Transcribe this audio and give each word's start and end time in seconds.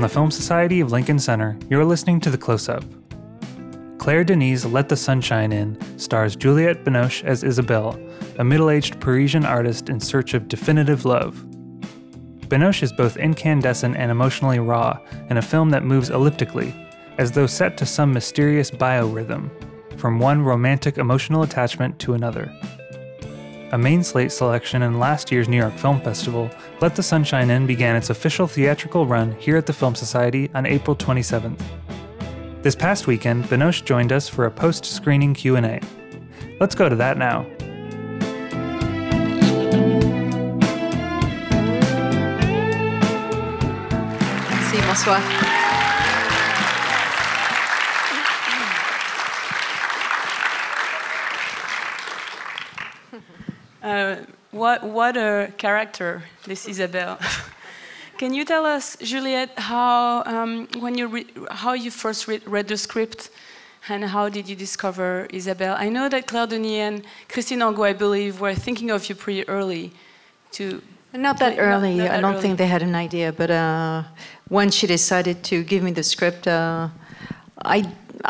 From 0.00 0.08
the 0.08 0.14
Film 0.14 0.30
Society 0.30 0.80
of 0.80 0.92
Lincoln 0.92 1.18
Center, 1.18 1.58
you're 1.68 1.84
listening 1.84 2.20
to 2.20 2.30
The 2.30 2.38
Close 2.38 2.70
Up. 2.70 2.82
Claire 3.98 4.24
Denis' 4.24 4.64
Let 4.64 4.88
the 4.88 4.96
Sunshine 4.96 5.52
In 5.52 5.78
stars 5.98 6.36
Juliette 6.36 6.84
Binoche 6.84 7.22
as 7.22 7.44
Isabelle, 7.44 8.00
a 8.38 8.42
middle 8.42 8.70
aged 8.70 8.98
Parisian 8.98 9.44
artist 9.44 9.90
in 9.90 10.00
search 10.00 10.32
of 10.32 10.48
definitive 10.48 11.04
love. 11.04 11.44
Binoche 12.48 12.82
is 12.82 12.94
both 12.94 13.18
incandescent 13.18 13.94
and 13.94 14.10
emotionally 14.10 14.58
raw 14.58 14.98
in 15.28 15.36
a 15.36 15.42
film 15.42 15.68
that 15.68 15.84
moves 15.84 16.08
elliptically, 16.08 16.74
as 17.18 17.32
though 17.32 17.46
set 17.46 17.76
to 17.76 17.84
some 17.84 18.10
mysterious 18.10 18.70
biorhythm, 18.70 19.50
from 19.98 20.18
one 20.18 20.40
romantic 20.40 20.96
emotional 20.96 21.42
attachment 21.42 21.98
to 21.98 22.14
another. 22.14 22.50
A 23.72 23.78
main 23.78 24.02
slate 24.02 24.32
selection 24.32 24.82
in 24.82 24.98
last 24.98 25.30
year's 25.30 25.48
New 25.48 25.56
York 25.56 25.74
Film 25.74 26.00
Festival, 26.00 26.50
Let 26.80 26.96
the 26.96 27.04
Sunshine 27.04 27.50
In 27.50 27.68
began 27.68 27.94
its 27.94 28.10
official 28.10 28.48
theatrical 28.48 29.06
run 29.06 29.36
here 29.38 29.56
at 29.56 29.64
the 29.64 29.72
Film 29.72 29.94
Society 29.94 30.50
on 30.56 30.66
April 30.66 30.96
27th. 30.96 31.60
This 32.62 32.74
past 32.74 33.06
weekend, 33.06 33.44
Binoche 33.44 33.84
joined 33.84 34.10
us 34.10 34.28
for 34.28 34.46
a 34.46 34.50
post-screening 34.50 35.34
Q&A. 35.34 35.80
Let's 36.58 36.74
go 36.74 36.88
to 36.88 36.96
that 36.96 37.16
now. 37.16 37.46
Merci, 44.50 44.80
bonsoir. 44.80 45.59
Uh, 53.90 54.16
what 54.52 54.82
what 54.84 55.16
a 55.16 55.52
character 55.56 56.22
this 56.46 56.66
Isabelle. 56.68 57.18
Can 58.18 58.34
you 58.34 58.44
tell 58.44 58.64
us, 58.76 58.96
Juliette, 59.00 59.58
how 59.58 60.22
um, 60.26 60.68
when 60.78 60.94
you 60.98 61.06
re- 61.08 61.32
how 61.62 61.72
you 61.84 61.90
first 61.90 62.28
re- 62.28 62.42
read 62.46 62.66
the 62.68 62.76
script, 62.76 63.30
and 63.88 64.04
how 64.04 64.28
did 64.28 64.48
you 64.48 64.56
discover 64.56 65.26
Isabelle? 65.30 65.74
I 65.86 65.88
know 65.88 66.08
that 66.08 66.26
Claire 66.26 66.46
Denis 66.46 66.80
and 66.88 67.04
Christine 67.28 67.60
Angot, 67.62 67.86
I 67.86 67.92
believe, 67.94 68.40
were 68.40 68.54
thinking 68.54 68.90
of 68.90 69.08
you 69.08 69.14
pretty 69.14 69.44
early. 69.48 69.90
To 70.52 70.64
Not 71.12 71.38
that 71.38 71.56
Not- 71.56 71.62
early. 71.68 71.94
not 71.96 72.06
I 72.06 72.08
that 72.08 72.20
don't 72.20 72.32
early. 72.34 72.42
think 72.42 72.58
they 72.58 72.66
had 72.76 72.82
an 72.82 72.94
idea. 72.94 73.32
But 73.32 73.50
uh, 73.50 74.02
when 74.48 74.70
she 74.70 74.86
decided 74.86 75.42
to 75.50 75.64
give 75.64 75.82
me 75.82 75.92
the 75.92 76.02
script, 76.02 76.46
uh, 76.46 76.88
I 77.64 77.78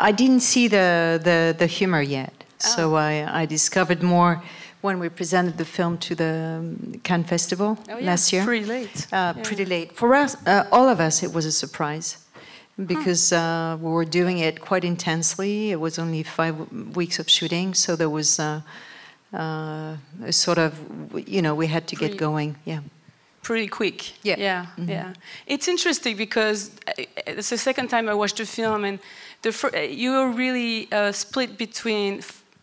I 0.09 0.11
didn't 0.21 0.41
see 0.41 0.67
the 0.69 1.19
the, 1.27 1.37
the 1.61 1.67
humor 1.67 2.01
yet. 2.01 2.33
So 2.57 2.95
I, 2.95 3.41
I 3.41 3.45
discovered 3.47 4.01
more 4.03 4.33
when 4.81 4.99
we 4.99 5.09
presented 5.09 5.57
the 5.57 5.65
film 5.65 5.97
to 5.97 6.15
the 6.15 6.61
Cannes 7.03 7.25
Festival 7.25 7.77
oh 7.89 7.97
yeah, 7.97 8.05
last 8.05 8.31
year. 8.33 8.43
pretty 8.43 8.65
late. 8.65 9.07
uh, 9.13 9.33
Yeah. 9.35 9.43
pretty 9.43 9.65
late. 9.65 9.91
For 9.95 10.15
us, 10.15 10.35
uh, 10.47 10.65
all 10.71 10.87
of 10.89 10.99
us, 10.99 11.23
it 11.23 11.33
was 11.33 11.45
a 11.45 11.51
surprise 11.51 12.17
because 12.85 13.31
uh, 13.31 13.77
we 13.81 13.89
were 13.91 14.05
doing 14.05 14.39
it 14.39 14.59
quite 14.59 14.83
intensely. 14.83 15.71
It 15.71 15.79
was 15.79 15.99
only 15.99 16.23
five 16.23 16.57
w- 16.57 16.89
weeks 16.95 17.19
of 17.19 17.29
shooting, 17.29 17.75
so 17.75 17.95
there 17.95 18.09
was 18.09 18.39
uh, 18.39 18.61
uh, 19.33 19.95
a 20.25 20.31
sort 20.31 20.57
of, 20.57 20.73
you 21.27 21.41
know, 21.41 21.53
we 21.55 21.67
had 21.67 21.85
to 21.87 21.95
get 21.95 22.17
going. 22.17 22.55
Yeah. 22.65 22.79
pretty 23.43 23.67
quick. 23.67 24.13
Yeah. 24.23 24.35
yeah, 24.39 24.65
yeah. 24.77 25.13
It's 25.47 25.67
interesting 25.67 26.15
because 26.17 26.71
uh, 26.87 27.03
it's 27.27 27.49
the 27.49 27.57
second 27.57 27.89
time 27.89 28.09
I 28.09 28.13
watched 28.13 28.37
the 28.37 28.45
film, 28.45 28.83
and 28.85 28.99
the 29.41 29.51
you 29.89 30.11
were 30.11 30.29
really 30.29 30.87
uh, 30.91 31.11
split 31.11 31.57
between 31.57 32.21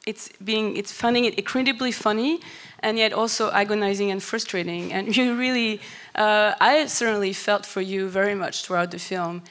it's 0.08 0.30
being 0.42 0.76
it's 0.76 0.92
it 1.26 1.34
incredibly 1.34 1.92
funny, 1.92 2.40
and 2.80 2.98
yet 2.98 3.12
also 3.12 3.50
agonizing 3.50 4.10
and 4.10 4.22
frustrating. 4.22 4.92
And 4.92 5.14
you 5.16 5.36
really, 5.36 5.80
uh, 6.14 6.54
I 6.60 6.86
certainly 6.86 7.32
felt 7.32 7.66
for 7.66 7.82
you 7.82 8.08
very 8.08 8.34
much 8.34 8.64
throughout 8.64 8.90
the 8.90 8.98
film. 8.98 9.42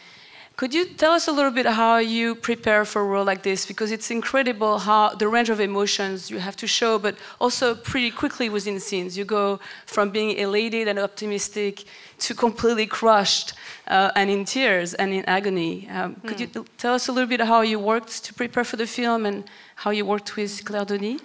Could 0.57 0.73
you 0.73 0.85
tell 0.85 1.11
us 1.11 1.27
a 1.27 1.31
little 1.31 1.51
bit 1.51 1.67
how 1.67 1.97
you 1.97 2.33
prepare 2.33 2.83
for 2.83 3.03
a 3.03 3.05
role 3.05 3.23
like 3.23 3.43
this? 3.43 3.67
Because 3.67 3.91
it's 3.91 4.09
incredible 4.09 4.79
how 4.79 5.09
the 5.09 5.27
range 5.27 5.51
of 5.51 5.59
emotions 5.59 6.31
you 6.31 6.39
have 6.39 6.55
to 6.55 6.65
show, 6.65 6.97
but 6.97 7.15
also 7.39 7.75
pretty 7.75 8.09
quickly 8.09 8.49
within 8.49 8.79
scenes. 8.79 9.15
You 9.15 9.23
go 9.23 9.59
from 9.85 10.09
being 10.09 10.31
elated 10.31 10.87
and 10.87 10.97
optimistic 10.97 11.83
to 12.25 12.33
completely 12.33 12.87
crushed 12.87 13.53
uh, 13.87 14.09
and 14.15 14.31
in 14.31 14.45
tears 14.45 14.95
and 14.95 15.13
in 15.13 15.23
agony. 15.25 15.87
Um, 15.89 16.15
Could 16.25 16.39
you 16.39 16.47
tell 16.79 16.95
us 16.95 17.07
a 17.07 17.11
little 17.11 17.29
bit 17.29 17.41
how 17.41 17.61
you 17.61 17.77
worked 17.77 18.23
to 18.23 18.33
prepare 18.33 18.63
for 18.63 18.77
the 18.77 18.87
film 18.87 19.27
and 19.27 19.43
how 19.75 19.91
you 19.91 20.07
worked 20.07 20.35
with 20.35 20.65
Claire 20.65 20.85
Denis? 20.85 21.21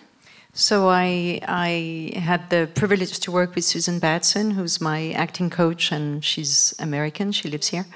So 0.55 0.91
I, 0.91 1.41
I 1.49 2.13
had 2.19 2.51
the 2.51 2.69
privilege 2.75 3.19
to 3.21 3.33
work 3.33 3.55
with 3.55 3.65
Susan 3.65 3.99
Batson, 3.99 4.51
who's 4.51 4.83
my 4.83 5.13
acting 5.13 5.49
coach, 5.49 5.91
and 5.91 6.23
she's 6.23 6.75
American. 6.79 7.33
She 7.33 7.49
lives 7.49 7.69
here, 7.69 7.87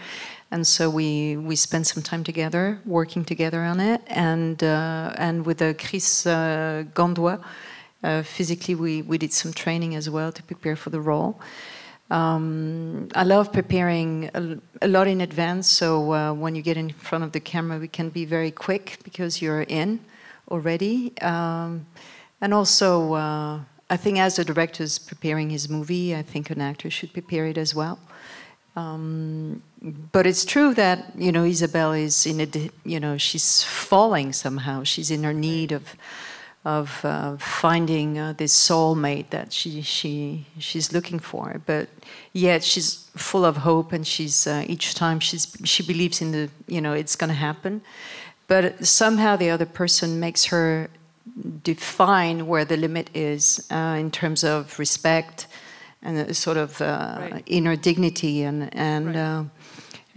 and 0.51 0.67
so 0.67 0.89
we 0.89 1.37
we 1.37 1.57
spent 1.57 1.87
some 1.87 2.03
time 2.03 2.25
together, 2.25 2.81
working 2.85 3.25
together 3.25 3.63
on 3.63 3.81
it, 3.81 4.01
and 4.07 4.63
uh, 4.63 5.13
and 5.17 5.45
with 5.45 5.61
uh, 5.63 5.75
Chris 5.75 6.27
uh, 6.27 6.85
Gondois, 6.95 7.39
physically 8.25 8.75
we 8.75 9.03
we 9.03 9.19
did 9.19 9.33
some 9.33 9.53
training 9.53 9.95
as 9.97 10.09
well 10.09 10.33
to 10.33 10.43
prepare 10.43 10.77
for 10.77 10.91
the 10.91 11.01
role. 11.01 11.41
Um, 12.11 13.09
I 13.17 13.25
love 13.25 13.53
preparing 13.53 14.31
a, 14.35 14.59
a 14.83 14.89
lot 14.89 15.09
in 15.09 15.21
advance, 15.21 15.69
so 15.69 16.13
uh, 16.13 16.33
when 16.33 16.55
you 16.55 16.63
get 16.63 16.77
in 16.77 16.91
front 16.91 17.25
of 17.25 17.33
the 17.33 17.41
camera, 17.41 17.79
we 17.79 17.89
can 17.89 18.11
be 18.11 18.25
very 18.25 18.53
quick 18.53 18.99
because 19.03 19.43
you're 19.43 19.63
in 19.63 19.99
already. 20.49 21.13
Um, 21.21 21.87
and 22.41 22.55
also, 22.55 23.15
uh, 23.15 23.61
I 23.91 23.97
think 23.97 24.19
as 24.19 24.39
a 24.39 24.45
director 24.45 24.85
is 24.85 24.99
preparing 24.99 25.51
his 25.51 25.69
movie, 25.69 26.15
I 26.15 26.23
think 26.23 26.51
an 26.51 26.61
actor 26.61 26.91
should 26.91 27.13
prepare 27.13 27.47
it 27.47 27.59
as 27.59 27.75
well. 27.75 27.99
Um, 28.77 29.63
but 29.83 30.27
it's 30.27 30.45
true 30.45 30.75
that 30.75 30.99
you 31.17 31.31
know 31.33 31.45
Isabelle 31.45 31.93
is 31.93 32.27
in 32.27 32.41
a 32.41 32.47
you 32.85 32.99
know 33.01 33.19
she's 33.19 33.63
falling 33.63 34.33
somehow. 34.33 34.85
She's 34.85 35.11
in 35.11 35.25
her 35.25 35.35
need 35.35 35.73
of 35.73 35.95
of 36.65 37.05
uh, 37.05 37.37
finding 37.39 38.19
uh, 38.19 38.33
this 38.37 38.53
soulmate 38.53 39.31
that 39.31 39.53
she 39.53 39.83
she 39.83 40.45
she's 40.59 40.93
looking 40.93 41.21
for. 41.21 41.61
But 41.67 41.89
yet 42.33 42.65
she's 42.65 43.09
full 43.17 43.45
of 43.45 43.59
hope, 43.59 43.93
and 43.93 44.07
she's 44.07 44.47
uh, 44.47 44.65
each 44.67 44.95
time 44.95 45.21
she's 45.21 45.47
she 45.65 45.83
believes 45.83 46.21
in 46.21 46.33
the 46.33 46.49
you 46.67 46.81
know 46.81 46.93
it's 46.93 47.17
going 47.17 47.31
to 47.31 47.35
happen. 47.39 47.83
But 48.49 48.87
somehow 48.87 49.37
the 49.37 49.51
other 49.51 49.67
person 49.67 50.19
makes 50.21 50.47
her 50.47 50.89
define 51.65 52.47
where 52.47 52.65
the 52.65 52.77
limit 52.77 53.11
is 53.15 53.67
uh, 53.71 53.97
in 53.99 54.11
terms 54.11 54.45
of 54.45 54.79
respect 54.79 55.47
and 56.03 56.17
a 56.19 56.35
sort 56.35 56.57
of 56.57 56.81
uh, 56.81 57.19
Right. 57.33 57.43
inner 57.47 57.77
dignity 57.77 58.43
and 58.45 58.69
and 58.75 59.07
Right. 59.07 59.47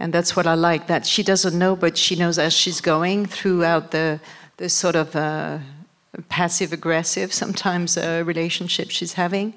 And 0.00 0.12
that's 0.12 0.34
what 0.34 0.46
I 0.46 0.54
like 0.54 0.88
that 0.88 1.06
she 1.06 1.22
doesn't 1.22 1.56
know 1.56 1.76
but 1.76 1.96
she 1.96 2.16
knows 2.16 2.38
as 2.38 2.52
she's 2.52 2.80
going 2.80 3.26
throughout 3.26 3.90
the 3.92 4.20
the 4.60 4.68
sort 4.68 4.96
of 4.96 5.16
uh, 5.16 5.58
passive 6.28 6.72
aggressive 6.72 7.32
sometimes 7.32 7.96
uh, 7.96 8.22
relationship 8.26 8.90
she's 8.90 9.14
having. 9.14 9.54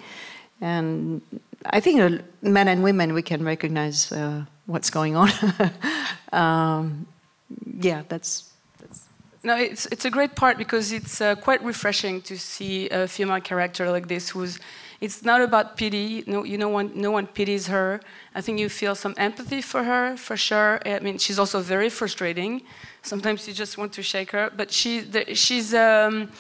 And 0.61 1.21
I 1.65 1.79
think 1.79 1.99
uh, 1.99 2.23
men 2.41 2.67
and 2.67 2.83
women 2.83 3.13
we 3.13 3.21
can 3.21 3.43
recognize 3.43 4.11
uh, 4.11 4.45
what's 4.65 4.89
going 4.89 5.15
on. 5.15 5.29
Um, 6.31 7.05
yeah 7.79 8.01
that's. 8.09 8.49
No, 9.43 9.55
it's, 9.55 9.85
it's 9.91 10.03
a 10.03 10.09
great 10.09 10.35
part 10.35 10.57
because 10.57 10.91
it's 10.91 11.21
uh, 11.21 11.35
quite 11.35 11.63
refreshing 11.63 12.23
to 12.23 12.39
see 12.39 12.89
a 12.89 13.07
female 13.07 13.39
character 13.39 13.91
like 13.91 14.07
this 14.07 14.29
who's 14.29 14.57
it's 15.03 15.21
not 15.23 15.41
about 15.41 15.75
pity. 15.75 16.23
No, 16.25 16.45
you 16.45 16.57
know, 16.57 16.69
one, 16.69 16.89
no 16.95 17.11
one 17.11 17.27
pities 17.27 17.67
her. 17.67 17.99
I 18.33 18.39
think 18.39 18.57
you 18.57 18.69
feel 18.69 18.95
some 18.95 19.13
empathy 19.17 19.61
for 19.61 19.83
her, 19.83 20.15
for 20.15 20.37
sure. 20.37 20.79
I 20.85 20.99
mean, 20.99 21.17
she's 21.17 21.37
also 21.37 21.59
very 21.59 21.89
frustrating. 21.89 22.61
Sometimes 23.01 23.45
you 23.45 23.53
just 23.53 23.77
want 23.77 23.91
to 23.93 24.01
shake 24.01 24.31
her, 24.31 24.49
but 24.55 24.71
she, 24.71 25.01
the, 25.01 25.35
she's, 25.35 25.73
um, 25.73 26.31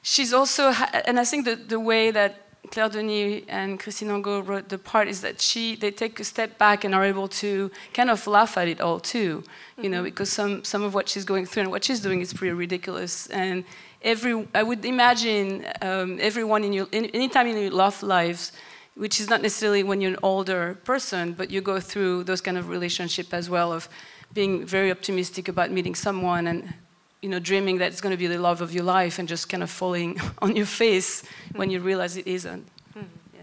she's 0.00 0.32
also, 0.32 0.72
and 1.04 1.20
I 1.20 1.26
think 1.26 1.44
the, 1.44 1.56
the 1.56 1.78
way 1.78 2.10
that 2.10 2.32
Claire 2.70 2.88
Denis 2.88 3.44
and 3.48 3.78
Christine 3.78 4.08
Angot 4.08 4.46
wrote 4.46 4.68
the 4.70 4.78
part 4.78 5.06
is 5.08 5.20
that 5.20 5.40
she 5.40 5.76
they 5.76 5.90
take 5.90 6.20
a 6.20 6.24
step 6.24 6.56
back 6.56 6.84
and 6.84 6.94
are 6.94 7.04
able 7.04 7.28
to 7.28 7.70
kind 7.92 8.10
of 8.10 8.26
laugh 8.26 8.56
at 8.56 8.68
it 8.68 8.80
all 8.80 9.00
too, 9.00 9.42
you 9.76 9.88
know, 9.88 10.02
because 10.02 10.30
some 10.30 10.62
some 10.62 10.82
of 10.82 10.94
what 10.94 11.08
she's 11.08 11.24
going 11.24 11.46
through 11.46 11.62
and 11.64 11.70
what 11.70 11.82
she's 11.82 12.00
doing 12.00 12.20
is 12.20 12.32
pretty 12.32 12.52
ridiculous. 12.52 13.26
And 13.28 13.64
every 14.02 14.46
I 14.54 14.62
would 14.62 14.84
imagine 14.84 15.66
um, 15.82 16.18
everyone 16.20 16.64
in 16.64 16.72
your 16.72 16.88
in, 16.92 17.06
anytime 17.06 17.46
in 17.46 17.56
your 17.56 17.70
love 17.70 18.02
lives, 18.02 18.52
which 18.94 19.20
is 19.20 19.28
not 19.28 19.42
necessarily 19.42 19.82
when 19.82 20.00
you're 20.00 20.12
an 20.12 20.18
older 20.22 20.78
person, 20.84 21.32
but 21.32 21.50
you 21.50 21.60
go 21.60 21.80
through 21.80 22.24
those 22.24 22.40
kind 22.40 22.58
of 22.58 22.68
relationship 22.68 23.32
as 23.32 23.48
well 23.48 23.72
of 23.72 23.88
being 24.32 24.64
very 24.64 24.90
optimistic 24.90 25.48
about 25.48 25.70
meeting 25.70 25.94
someone 25.94 26.46
and 26.46 26.72
you 27.20 27.28
know, 27.28 27.38
dreaming 27.38 27.78
that 27.78 27.92
it's 27.92 28.00
going 28.00 28.12
to 28.12 28.16
be 28.16 28.26
the 28.26 28.38
love 28.38 28.62
of 28.62 28.72
your 28.72 28.84
life 28.84 29.18
and 29.18 29.28
just 29.28 29.48
kind 29.48 29.62
of 29.62 29.70
falling 29.70 30.18
on 30.42 30.56
your 30.56 30.66
face 30.66 31.22
when 31.54 31.70
you 31.70 31.80
realize 31.80 32.16
it 32.16 32.26
isn't. 32.26 32.66
Yeah. 32.96 33.40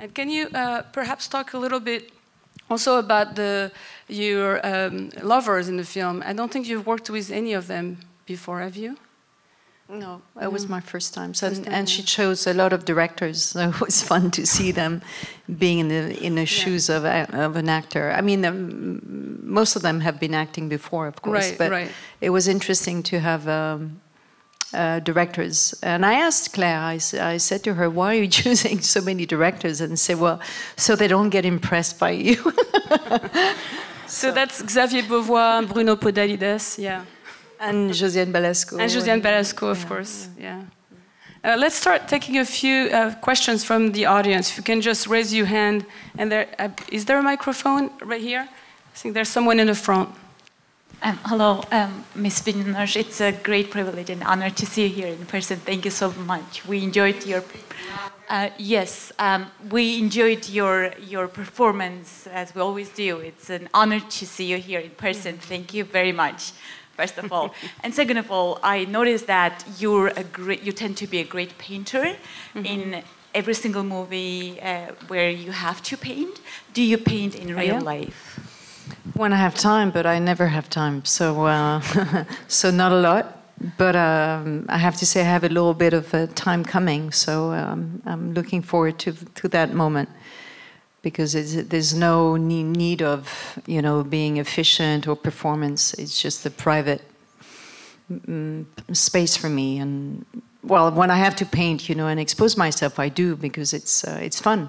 And 0.00 0.14
can 0.14 0.28
you 0.28 0.48
uh, 0.48 0.82
perhaps 0.92 1.28
talk 1.28 1.54
a 1.54 1.58
little 1.58 1.80
bit 1.80 2.12
also 2.68 2.98
about 2.98 3.36
the 3.36 3.72
your 4.08 4.60
um, 4.66 5.10
lovers 5.22 5.68
in 5.68 5.76
the 5.76 5.84
film? 5.84 6.22
I 6.26 6.34
don't 6.34 6.52
think 6.52 6.68
you've 6.68 6.86
worked 6.86 7.08
with 7.08 7.30
any 7.30 7.54
of 7.54 7.66
them 7.68 7.98
before, 8.26 8.60
have 8.60 8.76
you? 8.76 8.96
No, 9.88 10.20
it 10.42 10.50
was 10.50 10.68
my 10.68 10.80
first 10.80 11.14
time. 11.14 11.32
So, 11.32 11.48
first 11.48 11.64
time, 11.64 11.72
and 11.72 11.88
she 11.88 12.02
chose 12.02 12.46
a 12.46 12.54
lot 12.54 12.72
of 12.72 12.84
directors. 12.84 13.44
So 13.44 13.68
it 13.68 13.80
was 13.80 14.02
fun 14.02 14.32
to 14.32 14.44
see 14.44 14.72
them 14.72 15.00
being 15.58 15.78
in 15.78 15.88
the 15.88 16.24
in 16.24 16.34
the 16.34 16.46
shoes 16.46 16.88
yeah. 16.88 16.96
of 16.96 17.04
a, 17.04 17.44
of 17.44 17.56
an 17.56 17.68
actor. 17.68 18.10
I 18.10 18.20
mean, 18.20 18.44
um, 18.44 19.38
most 19.44 19.76
of 19.76 19.82
them 19.82 20.00
have 20.00 20.18
been 20.18 20.34
acting 20.34 20.68
before, 20.68 21.06
of 21.06 21.22
course, 21.22 21.50
right, 21.50 21.58
but 21.58 21.70
right. 21.70 21.90
it 22.20 22.30
was 22.30 22.48
interesting 22.48 23.02
to 23.04 23.20
have. 23.20 23.46
Um, 23.48 24.00
uh, 24.74 24.98
directors. 24.98 25.78
And 25.80 26.04
I 26.04 26.14
asked 26.14 26.52
Claire, 26.52 26.78
I, 26.78 26.98
I, 27.20 27.36
said 27.36 27.62
to 27.64 27.74
her, 27.74 27.88
why 27.88 28.16
are 28.16 28.22
you 28.22 28.28
choosing 28.42 28.80
so 28.80 29.00
many 29.00 29.24
directors? 29.24 29.80
And 29.80 29.96
say, 29.96 30.16
well, 30.16 30.40
so 30.76 30.96
they 30.96 31.06
don't 31.06 31.30
get 31.30 31.44
impressed 31.44 32.00
by 32.00 32.10
you. 32.10 32.34
so, 32.34 33.54
so, 34.06 34.32
that's 34.32 34.68
Xavier 34.68 35.04
Beauvois, 35.04 35.72
Bruno 35.72 35.94
Podalydès, 35.94 36.78
yeah. 36.78 37.04
And 37.58 37.90
Josiane 37.90 38.32
Balasko. 38.32 38.80
And 38.80 38.90
Josiane 38.90 39.22
Balasko, 39.22 39.70
of 39.70 39.80
yeah. 39.80 39.88
course, 39.88 40.28
yeah. 40.38 40.62
Uh, 41.46 41.54
let's 41.56 41.76
start 41.76 42.08
taking 42.08 42.38
a 42.38 42.44
few 42.44 42.88
uh, 42.90 43.14
questions 43.20 43.62
from 43.62 43.92
the 43.92 44.04
audience. 44.04 44.50
If 44.50 44.56
you 44.56 44.64
can 44.64 44.80
just 44.80 45.06
raise 45.06 45.32
your 45.32 45.46
hand. 45.46 45.86
And 46.18 46.32
there, 46.32 46.48
uh, 46.58 46.70
is 46.90 47.04
there 47.04 47.18
a 47.18 47.22
microphone 47.22 47.90
right 48.02 48.20
here? 48.20 48.48
I 48.48 48.96
think 48.96 49.14
there's 49.14 49.28
someone 49.28 49.60
in 49.60 49.68
the 49.68 49.74
front. 49.76 50.08
Um, 51.02 51.18
hello, 51.24 51.62
um, 51.70 52.04
Ms. 52.16 52.40
Binoche. 52.40 52.96
It's 52.96 53.20
a 53.20 53.30
great 53.30 53.70
privilege 53.70 54.10
and 54.10 54.24
honor 54.24 54.50
to 54.50 54.66
see 54.66 54.86
you 54.86 54.88
here 54.88 55.06
in 55.06 55.24
person. 55.26 55.58
Thank 55.58 55.84
you 55.84 55.90
so 55.92 56.10
much. 56.26 56.66
We 56.66 56.82
enjoyed 56.82 57.24
your. 57.24 57.44
Uh, 58.28 58.48
yes, 58.58 59.12
um, 59.20 59.46
we 59.70 60.00
enjoyed 60.00 60.48
your 60.48 60.94
your 60.98 61.28
performance 61.28 62.26
as 62.26 62.54
we 62.56 62.60
always 62.60 62.88
do. 62.88 63.18
It's 63.18 63.50
an 63.50 63.68
honor 63.72 64.00
to 64.00 64.26
see 64.26 64.46
you 64.46 64.56
here 64.56 64.80
in 64.80 64.90
person. 64.90 65.38
Thank 65.38 65.74
you 65.74 65.84
very 65.84 66.12
much 66.12 66.52
first 66.96 67.18
of 67.18 67.32
all. 67.32 67.54
and 67.82 67.94
second 67.94 68.16
of 68.16 68.30
all, 68.30 68.58
I 68.62 68.84
noticed 68.84 69.26
that 69.26 69.64
you're 69.78 70.08
a 70.08 70.24
great, 70.24 70.62
you 70.62 70.72
tend 70.72 70.96
to 70.98 71.06
be 71.06 71.18
a 71.18 71.24
great 71.24 71.58
painter 71.58 72.04
mm-hmm. 72.54 72.64
in 72.64 73.02
every 73.34 73.54
single 73.54 73.84
movie 73.84 74.60
uh, 74.60 74.92
where 75.08 75.30
you 75.30 75.52
have 75.52 75.82
to 75.82 75.96
paint. 75.96 76.40
Do 76.72 76.82
you 76.82 76.98
paint 76.98 77.34
in 77.34 77.54
real 77.54 77.80
yeah. 77.80 77.94
life? 77.94 78.40
When 79.14 79.32
I 79.32 79.36
have 79.36 79.54
time, 79.54 79.90
but 79.90 80.06
I 80.06 80.18
never 80.18 80.46
have 80.46 80.68
time. 80.68 81.04
So, 81.04 81.46
uh, 81.46 81.80
so 82.48 82.70
not 82.70 82.92
a 82.92 83.00
lot. 83.10 83.32
But 83.78 83.96
um, 83.96 84.66
I 84.68 84.76
have 84.76 84.96
to 84.96 85.06
say, 85.06 85.22
I 85.22 85.24
have 85.24 85.42
a 85.42 85.48
little 85.48 85.72
bit 85.72 85.94
of 85.94 86.12
uh, 86.12 86.26
time 86.34 86.62
coming. 86.62 87.10
So 87.10 87.52
um, 87.52 88.02
I'm 88.04 88.34
looking 88.34 88.60
forward 88.60 88.98
to 88.98 89.12
to 89.12 89.48
that 89.48 89.72
moment 89.72 90.10
because 91.02 91.32
there's 91.68 91.94
no 91.94 92.36
need 92.36 93.02
of 93.02 93.58
you 93.66 93.80
know 93.82 94.02
being 94.02 94.38
efficient 94.38 95.06
or 95.06 95.16
performance. 95.16 95.94
It's 95.94 96.20
just 96.20 96.46
a 96.46 96.50
private 96.50 97.02
mm, 98.10 98.64
space 98.92 99.36
for 99.36 99.48
me. 99.48 99.78
And 99.78 100.24
well, 100.62 100.90
when 100.90 101.10
I 101.10 101.16
have 101.16 101.36
to 101.36 101.46
paint, 101.46 101.88
you 101.88 101.94
know, 101.94 102.08
and 102.08 102.18
expose 102.20 102.56
myself, 102.56 102.98
I 102.98 103.08
do 103.08 103.36
because 103.36 103.72
it's 103.72 104.04
uh, 104.04 104.18
it's 104.22 104.40
fun. 104.40 104.68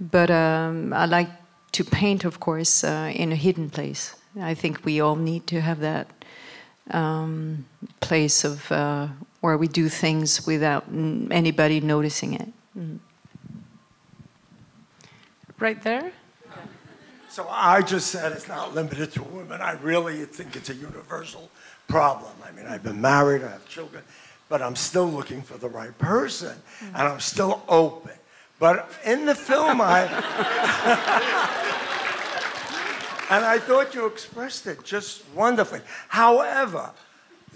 But 0.00 0.30
um, 0.30 0.92
I 0.92 1.06
like 1.06 1.30
to 1.72 1.84
paint, 1.84 2.24
of 2.24 2.40
course, 2.40 2.84
uh, 2.84 3.12
in 3.14 3.32
a 3.32 3.36
hidden 3.36 3.70
place. 3.70 4.16
I 4.40 4.54
think 4.54 4.84
we 4.84 5.00
all 5.00 5.16
need 5.16 5.46
to 5.46 5.60
have 5.60 5.80
that 5.80 6.06
um, 6.90 7.66
place 8.00 8.44
of 8.44 8.72
uh, 8.72 9.08
where 9.40 9.56
we 9.56 9.68
do 9.68 9.88
things 9.88 10.46
without 10.46 10.84
anybody 11.30 11.80
noticing 11.80 12.34
it. 12.34 12.48
Mm 12.76 12.98
right 15.62 15.80
there. 15.82 16.12
So 17.30 17.46
I 17.48 17.80
just 17.80 18.08
said 18.08 18.32
it's 18.32 18.48
not 18.48 18.74
limited 18.74 19.12
to 19.12 19.22
women. 19.22 19.62
I 19.62 19.72
really 19.80 20.26
think 20.26 20.56
it's 20.56 20.68
a 20.68 20.74
universal 20.74 21.48
problem. 21.88 22.32
I 22.44 22.50
mean, 22.50 22.66
I've 22.66 22.82
been 22.82 23.00
married, 23.00 23.42
I 23.42 23.52
have 23.52 23.66
children, 23.66 24.02
but 24.50 24.60
I'm 24.60 24.76
still 24.76 25.06
looking 25.06 25.40
for 25.40 25.56
the 25.56 25.68
right 25.68 25.96
person, 25.96 26.54
and 26.82 27.08
I'm 27.08 27.20
still 27.20 27.62
open. 27.68 28.12
But 28.58 28.90
in 29.06 29.24
the 29.24 29.34
film, 29.34 29.80
I. 29.80 30.02
and 33.30 33.44
I 33.44 33.58
thought 33.58 33.94
you 33.94 34.06
expressed 34.06 34.66
it 34.66 34.84
just 34.84 35.22
wonderfully. 35.34 35.80
However, 36.08 36.90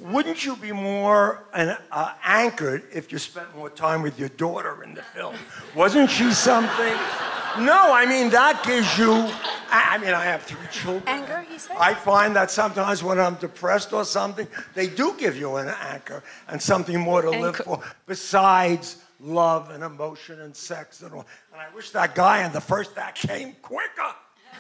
wouldn't 0.01 0.45
you 0.45 0.57
be 0.57 0.73
more 0.73 1.45
an, 1.53 1.77
uh, 1.91 2.15
anchored 2.25 2.85
if 2.93 3.13
you 3.13 3.19
spent 3.19 3.55
more 3.55 3.71
time 3.71 4.01
with 4.01 4.19
your 4.19 4.31
daughter 4.31 4.83
in 4.85 4.95
the 4.95 5.03
film? 5.03 5.37
Wasn't 5.75 6.09
she 6.09 6.33
something? 6.33 6.97
No, 7.59 7.93
I 7.93 8.07
mean, 8.07 8.31
that 8.31 8.63
gives 8.65 8.99
you. 8.99 9.13
I 9.71 9.99
mean, 9.99 10.15
I 10.15 10.25
have 10.25 10.43
three 10.43 10.67
children. 10.71 11.03
Anger, 11.07 11.45
he 11.49 11.59
said? 11.59 11.77
I 11.79 11.95
find 11.95 12.37
that 12.37 12.51
sometimes 12.51 13.03
when 13.03 13.19
I'm 13.19 13.35
depressed 13.37 13.93
or 13.93 14.05
something, 14.05 14.47
they 14.75 14.89
do 14.89 15.15
give 15.19 15.37
you 15.37 15.57
an 15.57 15.69
anchor 15.81 16.23
and 16.49 16.61
something 16.61 16.99
more 17.01 17.23
to 17.23 17.31
live 17.31 17.57
for 17.57 17.81
besides 18.07 18.99
love 19.21 19.71
and 19.71 19.83
emotion 19.83 20.41
and 20.41 20.55
sex 20.55 21.03
and 21.03 21.13
all. 21.13 21.27
And 21.53 21.61
I 21.61 21.75
wish 21.75 21.91
that 21.91 22.15
guy 22.15 22.45
in 22.45 22.53
the 22.53 22.61
first 22.61 22.97
act 22.99 23.19
came 23.19 23.55
quicker. 23.63 24.15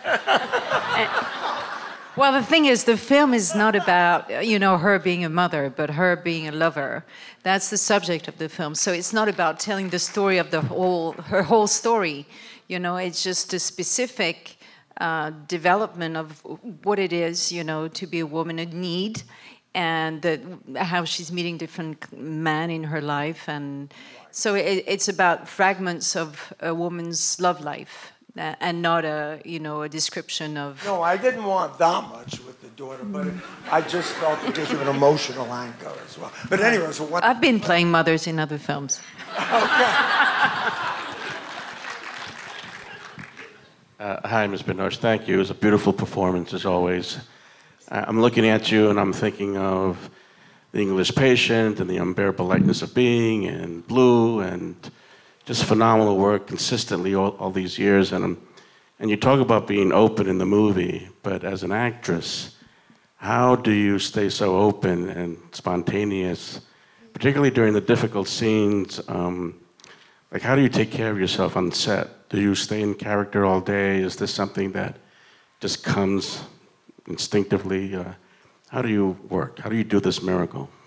Well, 2.17 2.33
the 2.33 2.43
thing 2.43 2.65
is, 2.65 2.85
the 2.85 2.97
film 2.97 3.35
is 3.35 3.55
not 3.55 3.77
about, 3.77 4.47
you 4.47 4.59
know, 4.59 4.79
her 4.79 4.99
being 4.99 5.23
a 5.27 5.29
mother, 5.29 5.69
but 5.69 5.91
her 5.91 6.17
being 6.17 6.49
a 6.49 6.53
lover. 6.53 7.05
That's 7.43 7.69
the 7.69 7.77
subject 7.77 8.27
of 8.27 8.39
the 8.39 8.49
film. 8.49 8.75
So 8.75 8.91
it's 8.91 9.13
not 9.13 9.29
about 9.29 9.61
telling 9.61 9.91
the 9.91 9.99
story 9.99 10.39
of 10.39 10.51
the 10.51 10.63
whole, 10.63 11.13
her 11.13 11.43
whole 11.43 11.67
story. 11.67 12.27
You 12.69 12.79
know, 12.79 12.97
it's 12.97 13.23
just 13.23 13.53
a 13.53 13.59
specific 13.59 14.57
uh, 15.01 15.31
development 15.47 16.17
of 16.17 16.43
what 16.85 16.99
it 16.99 17.13
is, 17.13 17.53
you 17.53 17.65
know, 17.65 17.89
to 17.89 18.07
be 18.07 18.21
a 18.21 18.27
woman 18.27 18.59
in 18.59 18.81
need 18.81 19.23
and 19.75 20.23
the, 20.23 20.41
how 20.77 21.05
she's 21.05 21.31
meeting 21.31 21.59
different 21.59 22.11
men 22.17 22.71
in 22.71 22.85
her 22.85 23.03
life. 23.03 23.49
And 23.49 23.93
so 24.31 24.55
it, 24.55 24.85
it's 24.87 25.09
about 25.09 25.49
fragments 25.49 26.17
of 26.17 26.53
a 26.61 26.75
woman's 26.75 27.39
love 27.41 27.61
life 27.61 28.13
uh, 28.39 28.55
and 28.61 28.83
not 28.83 29.05
a 29.05 29.41
you 29.45 29.59
know 29.59 29.83
a 29.83 29.89
description 29.89 30.57
of. 30.57 30.83
No, 30.85 31.03
I 31.03 31.17
didn't 31.17 31.45
want 31.45 31.79
that 31.79 32.09
much 32.09 32.41
with 32.41 32.61
the 32.61 32.69
daughter, 32.69 33.05
but 33.05 33.29
I 33.71 33.81
just 33.81 34.13
felt 34.15 34.43
it 34.45 34.55
gives 34.55 34.71
you 34.71 34.81
an 34.81 34.89
emotional 34.89 35.53
anchor 35.53 35.93
as 36.07 36.19
well. 36.19 36.33
But 36.49 36.61
anyway, 36.61 36.93
so 36.93 37.05
what? 37.05 37.25
I've 37.25 37.41
been 37.41 37.61
playing 37.61 37.91
mothers 37.91 38.27
in 38.27 38.39
other 38.39 38.59
films. 38.59 39.01
okay. 39.39 40.83
Uh, 43.99 44.21
hi, 44.29 44.47
Ms. 44.47 44.63
Binoche. 44.63 44.99
Thank 44.99 45.27
you. 45.27 45.37
It 45.37 45.39
was 45.39 45.49
a 45.49 45.55
beautiful 45.55 45.91
performance, 45.91 46.53
as 46.53 46.67
always. 46.67 47.17
Uh, 47.91 48.05
I'm 48.07 48.21
looking 48.21 48.47
at 48.47 48.71
you 48.71 48.91
and 48.91 49.01
I'm 49.01 49.15
thinking 49.15 49.57
of 49.57 50.11
The 50.73 50.81
English 50.83 51.15
Patient 51.15 51.81
and 51.81 51.89
The 51.89 51.97
Unbearable 51.97 52.45
Lightness 52.45 52.83
of 52.83 52.95
Being 52.95 53.47
and 53.47 53.87
Blue 53.87 54.41
and 54.41 54.77
just 55.47 55.65
phenomenal 55.65 56.19
work 56.19 56.47
consistently 56.47 57.15
all, 57.15 57.31
all 57.39 57.51
these 57.51 57.79
years. 57.79 58.13
And, 58.13 58.23
um, 58.23 58.47
and 59.01 59.09
you 59.09 59.17
talk 59.17 59.41
about 59.41 59.67
being 59.67 59.93
open 59.93 60.29
in 60.29 60.37
the 60.37 60.45
movie, 60.45 61.09
but 61.23 61.43
as 61.43 61.63
an 61.63 61.73
actress, 61.73 62.55
how 63.17 63.57
do 63.57 63.71
you 63.71 63.99
stay 63.99 64.29
so 64.29 64.59
open 64.59 65.09
and 65.09 65.39
spontaneous, 65.53 66.61
particularly 67.15 67.51
during 67.51 67.73
the 67.73 67.81
difficult 67.81 68.29
scenes? 68.29 69.01
Um, 69.09 69.59
like, 70.31 70.43
how 70.43 70.55
do 70.55 70.61
you 70.61 70.69
take 70.69 70.91
care 70.91 71.11
of 71.11 71.19
yourself 71.19 71.57
on 71.57 71.73
set? 71.73 72.11
Do 72.29 72.41
you 72.41 72.55
stay 72.55 72.83
in 72.83 72.95
character 72.95 73.45
all 73.45 73.61
day? 73.61 74.01
Is 74.01 74.17
this 74.17 74.35
something 74.35 74.73
that 74.73 74.97
just 75.61 75.85
comes 75.85 76.43
instinctively? 77.07 77.95
Uh, 77.95 78.15
how 78.69 78.83
do 78.83 78.89
you 78.89 79.17
work? 79.29 79.61
How 79.61 79.71
do 79.71 79.77
you 79.77 79.85
do 79.85 80.01
this 80.01 80.23
miracle? 80.23 80.69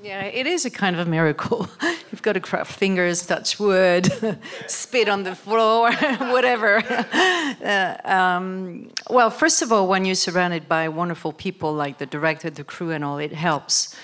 Yeah, 0.00 0.22
it 0.22 0.46
is 0.46 0.64
a 0.64 0.70
kind 0.70 0.94
of 0.94 1.06
a 1.06 1.10
miracle. 1.10 1.68
You've 2.12 2.22
got 2.22 2.34
to 2.34 2.40
craft 2.40 2.72
fingers, 2.72 3.26
touch 3.26 3.58
wood, 3.58 4.08
spit 4.68 5.08
on 5.08 5.24
the 5.24 5.34
floor, 5.34 5.92
whatever. 6.32 6.82
Uh, 6.86 7.96
um, 8.04 8.90
well, 9.10 9.28
first 9.28 9.60
of 9.60 9.72
all, 9.72 9.88
when 9.88 10.04
you're 10.04 10.14
surrounded 10.14 10.68
by 10.68 10.88
wonderful 10.88 11.32
people 11.32 11.74
like 11.74 11.98
the 11.98 12.06
director, 12.06 12.48
the 12.48 12.62
crew, 12.62 12.92
and 12.92 13.04
all, 13.04 13.18
it 13.18 13.32
helps 13.32 13.96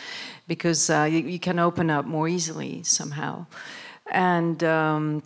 because 0.49 0.91
uh, 0.91 1.09
you, 1.09 1.21
you, 1.21 1.39
can 1.39 1.61
open 1.61 1.89
up 1.91 2.05
more 2.05 2.29
easily 2.29 2.83
somehow. 2.83 3.47
And 4.11 4.63
um, 4.65 5.23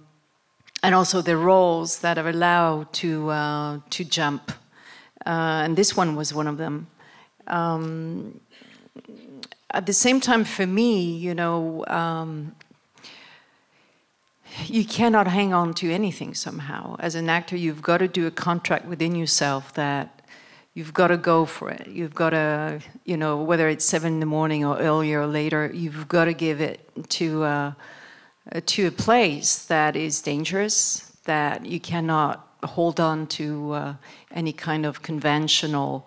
and 0.82 0.94
also 0.94 1.20
the 1.20 1.37
roles 1.37 2.00
that 2.00 2.18
are 2.18 2.28
allowed 2.28 2.92
to 2.94 3.30
uh, 3.30 3.78
to 3.90 4.04
jump, 4.04 4.52
uh, 5.26 5.64
and 5.64 5.76
this 5.76 5.97
one 5.97 6.16
was 6.16 6.32
one 6.32 6.47
of 6.47 6.58
them. 6.58 6.87
Um, 7.47 8.40
at 9.70 9.87
the 9.87 9.92
same 9.92 10.20
time, 10.20 10.44
for 10.44 10.66
me, 10.66 11.16
you 11.16 11.35
know, 11.35 11.85
um, 11.88 12.54
you 14.66 14.85
cannot 14.85 15.26
hang 15.26 15.52
on 15.52 15.75
to 15.75 15.90
anything 15.92 16.35
somehow. 16.35 16.97
As 16.99 17.14
an 17.14 17.28
actor, 17.28 17.56
you've 17.56 17.82
got 17.82 17.99
to 17.99 18.08
do 18.08 18.26
a 18.26 18.30
contract 18.30 18.87
within 18.87 19.14
yourself 19.14 19.75
that 19.75 20.18
you've 20.75 20.94
got 20.94 21.08
to 21.08 21.16
go 21.16 21.44
for 21.44 21.70
it. 21.70 21.87
You've 21.88 22.14
got 22.14 22.30
to, 22.30 22.80
you 23.04 23.16
know, 23.16 23.42
whether 23.42 23.68
it's 23.68 23.85
seven 23.85 24.14
in 24.14 24.20
the 24.20 24.26
morning 24.26 24.64
or 24.64 24.78
earlier 24.78 25.23
or 25.23 25.26
later, 25.26 25.70
you've 25.75 26.08
got 26.08 26.26
to 26.26 26.32
give 26.32 26.61
it 26.61 26.80
to 27.11 27.42
uh, 27.42 27.73
to 28.67 28.87
a 28.87 28.90
place 28.90 29.64
that 29.67 29.97
is 29.97 30.23
dangerous, 30.23 31.12
that 31.25 31.67
you 31.67 31.81
cannot 31.81 32.47
hold 32.64 32.99
on 32.99 33.26
to 33.26 33.73
uh, 33.73 33.95
any 34.31 34.52
kind 34.52 34.85
of 34.87 35.02
conventional 35.02 36.07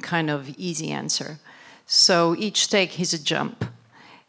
kind 0.00 0.30
of 0.30 0.48
easy 0.56 0.90
answer. 0.90 1.38
So 1.86 2.34
each 2.38 2.68
take 2.68 2.98
is 2.98 3.12
a 3.12 3.22
jump. 3.22 3.64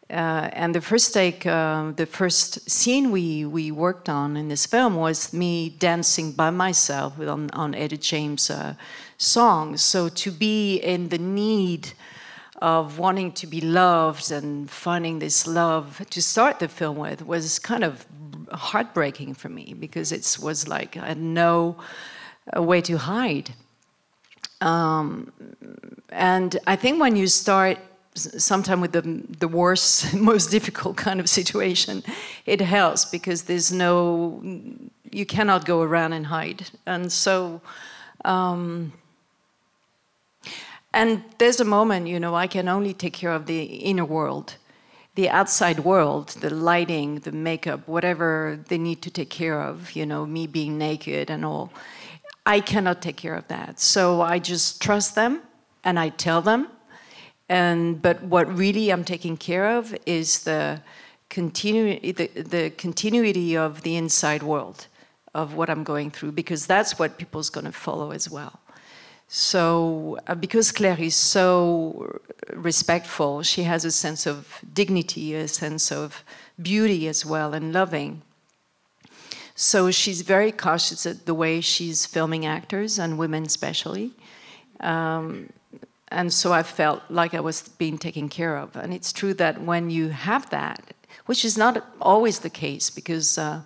Uh, 0.10 0.50
and 0.54 0.76
the 0.76 0.82
first 0.82 1.14
take, 1.14 1.46
uh, 1.46 1.92
the 1.96 2.06
first 2.06 2.70
scene 2.70 3.10
we, 3.10 3.46
we 3.46 3.72
worked 3.72 4.10
on 4.10 4.36
in 4.38 4.50
this 4.50 4.66
film 4.66 4.96
was 4.96 5.34
me 5.34 5.70
dancing 5.70 6.34
by 6.34 6.50
myself 6.50 7.20
on, 7.20 7.50
on 7.52 7.74
Etta 7.74 7.98
James' 7.98 8.50
uh, 8.50 8.76
songs. 9.18 9.82
So 9.82 10.10
to 10.10 10.32
be 10.32 10.76
in 10.78 11.10
the 11.10 11.18
need 11.18 11.94
of 12.62 13.00
wanting 13.00 13.32
to 13.34 13.48
be 13.48 13.62
loved 13.62 14.32
and 14.32 14.70
finding 14.70 15.20
this 15.20 15.48
love 15.48 16.02
to 16.10 16.22
start 16.22 16.60
the 16.60 16.68
film 16.68 16.98
with 16.98 17.26
was 17.26 17.60
kind 17.60 17.84
of 17.84 18.06
heartbreaking 18.52 19.34
for 19.34 19.50
me 19.50 19.74
because 19.80 20.12
it 20.12 20.38
was 20.42 20.68
like 20.68 20.96
I 20.98 21.08
had 21.08 21.18
no 21.18 21.78
uh, 22.56 22.62
way 22.62 22.82
to 22.82 22.98
hide. 22.98 23.54
Um, 24.62 25.32
and 26.10 26.58
I 26.68 26.76
think 26.76 27.02
when 27.02 27.16
you 27.16 27.28
start 27.28 27.78
sometime 28.16 28.80
with 28.80 28.92
the, 28.92 29.02
the 29.40 29.48
worst, 29.48 30.14
most 30.32 30.52
difficult 30.52 30.96
kind 30.98 31.20
of 31.20 31.28
situation, 31.28 32.04
it 32.46 32.62
helps 32.62 33.06
because 33.06 33.44
there's 33.44 33.72
no, 33.72 34.42
you 35.12 35.26
cannot 35.26 35.66
go 35.66 35.82
around 35.82 36.14
and 36.14 36.28
hide. 36.28 36.70
And 36.86 37.12
so, 37.12 37.62
um, 38.26 38.94
and 40.94 41.24
there's 41.38 41.60
a 41.60 41.66
moment, 41.66 42.08
you 42.08 42.20
know, 42.20 42.36
I 42.36 42.48
can 42.48 42.68
only 42.68 42.94
take 42.94 43.14
care 43.14 43.32
of 43.32 43.46
the 43.46 43.64
inner 43.64 44.06
world. 44.06 44.56
The 45.16 45.30
outside 45.30 45.80
world, 45.80 46.30
the 46.40 46.50
lighting, 46.50 47.20
the 47.20 47.32
makeup, 47.32 47.88
whatever 47.88 48.60
they 48.68 48.78
need 48.78 49.02
to 49.04 49.12
take 49.12 49.30
care 49.30 49.62
of, 49.62 49.92
you 49.92 50.06
know, 50.06 50.26
me 50.26 50.48
being 50.48 50.78
naked 50.78 51.30
and 51.30 51.46
all, 51.46 51.72
I 52.46 52.60
cannot 52.60 53.02
take 53.02 53.18
care 53.18 53.36
of 53.36 53.48
that. 53.48 53.80
So 53.80 54.22
I 54.22 54.40
just 54.40 54.82
trust 54.82 55.16
them 55.16 55.42
and 55.84 56.00
I 56.00 56.10
tell 56.10 56.42
them 56.42 56.68
and, 57.50 58.02
but 58.02 58.24
what 58.24 58.48
really 58.58 58.90
I'm 58.90 59.04
taking 59.04 59.38
care 59.38 59.78
of 59.78 59.96
is 60.06 60.44
the, 60.44 60.82
continu- 61.30 62.16
the, 62.16 62.28
the 62.42 62.70
continuity 62.72 63.56
of 63.56 63.82
the 63.82 63.96
inside 63.96 64.44
world 64.44 64.88
of 65.36 65.54
what 65.54 65.70
I'm 65.70 65.84
going 65.84 66.12
through, 66.12 66.32
because 66.32 66.66
that's 66.66 66.98
what 66.98 67.18
people's 67.18 67.50
going 67.50 67.66
to 67.66 67.72
follow 67.72 68.12
as 68.12 68.30
well. 68.30 68.60
So, 69.36 70.20
uh, 70.28 70.36
because 70.36 70.72
Claire 70.72 71.02
is 71.02 71.16
so 71.16 72.20
respectful, 72.54 73.42
she 73.42 73.64
has 73.64 73.84
a 73.84 73.90
sense 73.90 74.28
of 74.28 74.60
dignity, 74.76 75.34
a 75.34 75.48
sense 75.48 75.92
of 75.92 76.24
beauty 76.62 77.08
as 77.08 77.26
well, 77.26 77.56
and 77.56 77.74
loving. 77.74 78.22
So, 79.56 79.90
she's 79.90 80.22
very 80.22 80.52
cautious 80.52 81.08
at 81.08 81.26
the 81.26 81.34
way 81.34 81.62
she's 81.62 82.06
filming 82.06 82.46
actors 82.46 83.00
and 83.00 83.18
women, 83.18 83.46
especially. 83.48 84.12
Um, 84.82 85.50
and 86.10 86.32
so 86.32 86.54
I 86.54 86.62
felt 86.62 87.02
like 87.10 87.34
I 87.34 87.40
was 87.40 87.68
being 87.80 87.98
taken 87.98 88.30
care 88.30 88.56
of. 88.56 88.76
And 88.76 88.94
it's 88.94 89.12
true 89.12 89.34
that 89.34 89.60
when 89.64 89.90
you 89.90 90.10
have 90.10 90.48
that, 90.52 90.94
which 91.26 91.44
is 91.44 91.58
not 91.58 91.84
always 92.00 92.42
the 92.42 92.52
case, 92.52 92.92
because 92.92 93.40
uh, 93.40 93.62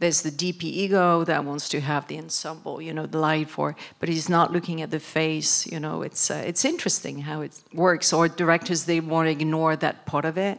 there's 0.00 0.22
the 0.22 0.30
DP 0.30 0.64
ego 0.64 1.24
that 1.24 1.44
wants 1.44 1.68
to 1.68 1.80
have 1.80 2.08
the 2.08 2.18
ensemble, 2.18 2.82
you 2.82 2.92
know, 2.92 3.06
the 3.06 3.18
light 3.18 3.48
for, 3.48 3.76
but 4.00 4.08
he's 4.08 4.28
not 4.28 4.52
looking 4.52 4.82
at 4.82 4.90
the 4.90 5.00
face. 5.00 5.66
You 5.66 5.78
know, 5.78 6.02
it's 6.02 6.30
uh, 6.30 6.42
it's 6.46 6.64
interesting 6.64 7.22
how 7.22 7.42
it 7.42 7.52
works. 7.72 8.12
Or 8.12 8.28
directors 8.28 8.84
they 8.84 9.00
want 9.00 9.26
to 9.26 9.30
ignore 9.30 9.76
that 9.76 10.04
part 10.04 10.24
of 10.24 10.36
it. 10.36 10.58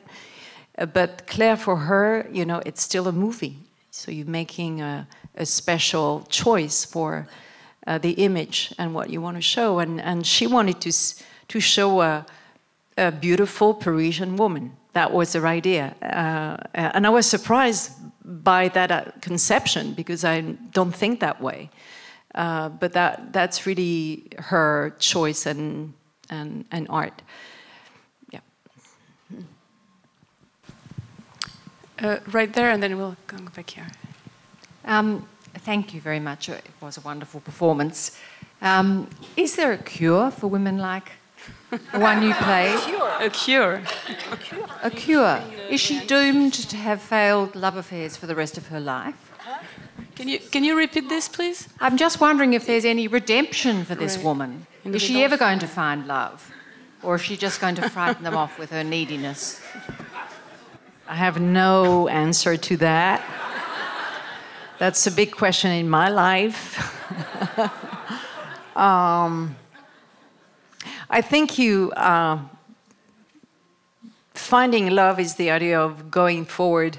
Uh, 0.77 0.85
but 0.85 1.27
Claire, 1.27 1.57
for 1.57 1.75
her, 1.75 2.27
you 2.31 2.45
know, 2.45 2.61
it's 2.65 2.81
still 2.81 3.07
a 3.07 3.11
movie. 3.11 3.57
So 3.91 4.11
you're 4.11 4.25
making 4.25 4.81
a, 4.81 5.07
a 5.35 5.45
special 5.45 6.25
choice 6.29 6.83
for 6.85 7.27
uh, 7.87 7.97
the 7.97 8.11
image 8.11 8.73
and 8.77 8.93
what 8.93 9.09
you 9.09 9.21
want 9.21 9.37
to 9.37 9.41
show. 9.41 9.79
And, 9.79 10.01
and 10.01 10.25
she 10.25 10.47
wanted 10.47 10.81
to, 10.81 10.91
to 11.47 11.59
show 11.59 12.01
a, 12.01 12.25
a 12.97 13.11
beautiful 13.11 13.73
Parisian 13.73 14.37
woman. 14.37 14.75
That 14.95 15.11
was 15.11 15.33
her 15.33 15.45
idea. 15.45 15.93
Uh, 16.01 16.55
and 16.73 17.05
I 17.05 17.09
was 17.09 17.25
surprised 17.25 17.91
by 18.23 18.69
that 18.69 18.91
uh, 18.91 19.03
conception 19.19 19.93
because 19.93 20.23
I 20.23 20.41
don't 20.71 20.95
think 20.95 21.19
that 21.19 21.41
way. 21.41 21.69
Uh, 22.33 22.69
but 22.69 22.93
that, 22.93 23.33
that's 23.33 23.65
really 23.65 24.23
her 24.37 24.95
choice 24.99 25.45
and, 25.45 25.93
and, 26.29 26.63
and 26.71 26.87
art. 26.89 27.21
Yeah. 28.31 28.39
Uh, 31.99 32.19
right 32.31 32.53
there, 32.53 32.71
and 32.71 32.81
then 32.81 32.97
we'll 32.97 33.17
go 33.27 33.37
back 33.53 33.69
here. 33.69 33.87
Um, 34.85 35.27
thank 35.55 35.93
you 35.93 35.99
very 35.99 36.21
much. 36.21 36.47
It 36.47 36.63
was 36.79 36.97
a 36.97 37.01
wonderful 37.01 37.41
performance. 37.41 38.17
Um, 38.61 39.09
is 39.35 39.57
there 39.57 39.73
a 39.73 39.77
cure 39.77 40.31
for 40.31 40.47
women 40.47 40.77
like 40.77 41.05
the 41.05 41.24
one 41.91 42.21
you 42.21 42.33
play. 42.35 42.73
A 43.19 43.29
cure. 43.29 43.81
A 44.31 44.37
cure. 44.37 44.67
A 44.83 44.89
cure. 44.89 45.41
Is 45.69 45.81
she 45.81 46.05
doomed 46.05 46.53
to 46.53 46.77
have 46.77 47.01
failed 47.01 47.55
love 47.55 47.75
affairs 47.75 48.15
for 48.17 48.27
the 48.27 48.35
rest 48.35 48.57
of 48.57 48.67
her 48.67 48.79
life? 48.79 49.31
Can 50.15 50.29
you 50.29 50.39
can 50.39 50.63
you 50.63 50.77
repeat 50.77 51.09
this, 51.09 51.27
please? 51.27 51.67
I'm 51.79 51.97
just 51.97 52.21
wondering 52.21 52.53
if 52.53 52.65
there's 52.65 52.85
any 52.85 53.07
redemption 53.07 53.83
for 53.83 53.95
this 53.95 54.15
Right. 54.15 54.25
woman. 54.25 54.67
Is 54.85 55.01
she 55.01 55.23
ever 55.23 55.37
going 55.37 55.59
to 55.59 55.67
find 55.67 56.07
love, 56.07 56.51
or 57.03 57.15
is 57.15 57.21
she 57.21 57.35
just 57.35 57.59
going 57.59 57.75
to 57.75 57.89
frighten 57.89 58.23
them 58.23 58.37
off 58.37 58.57
with 58.59 58.69
her 58.71 58.83
neediness? 58.83 59.61
I 61.07 61.15
have 61.15 61.39
no 61.39 62.07
answer 62.07 62.55
to 62.57 62.77
that. 62.77 63.21
That's 64.79 65.07
a 65.07 65.11
big 65.11 65.31
question 65.31 65.71
in 65.71 65.89
my 65.89 66.09
life. 66.09 66.77
um, 68.77 69.55
I 71.09 71.21
think 71.21 71.57
you 71.59 71.91
uh, 71.91 72.39
finding 74.33 74.89
love 74.89 75.19
is 75.19 75.35
the 75.35 75.51
idea 75.51 75.79
of 75.79 76.09
going 76.09 76.45
forward 76.45 76.97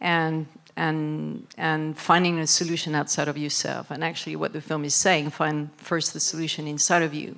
and 0.00 0.46
and 0.76 1.46
and 1.56 1.96
finding 1.96 2.38
a 2.38 2.46
solution 2.46 2.94
outside 2.94 3.28
of 3.28 3.38
yourself. 3.38 3.90
And 3.90 4.04
actually, 4.04 4.36
what 4.36 4.52
the 4.52 4.60
film 4.60 4.84
is 4.84 4.94
saying, 4.94 5.30
find 5.30 5.70
first 5.76 6.12
the 6.12 6.20
solution 6.20 6.66
inside 6.66 7.02
of 7.02 7.14
you. 7.14 7.36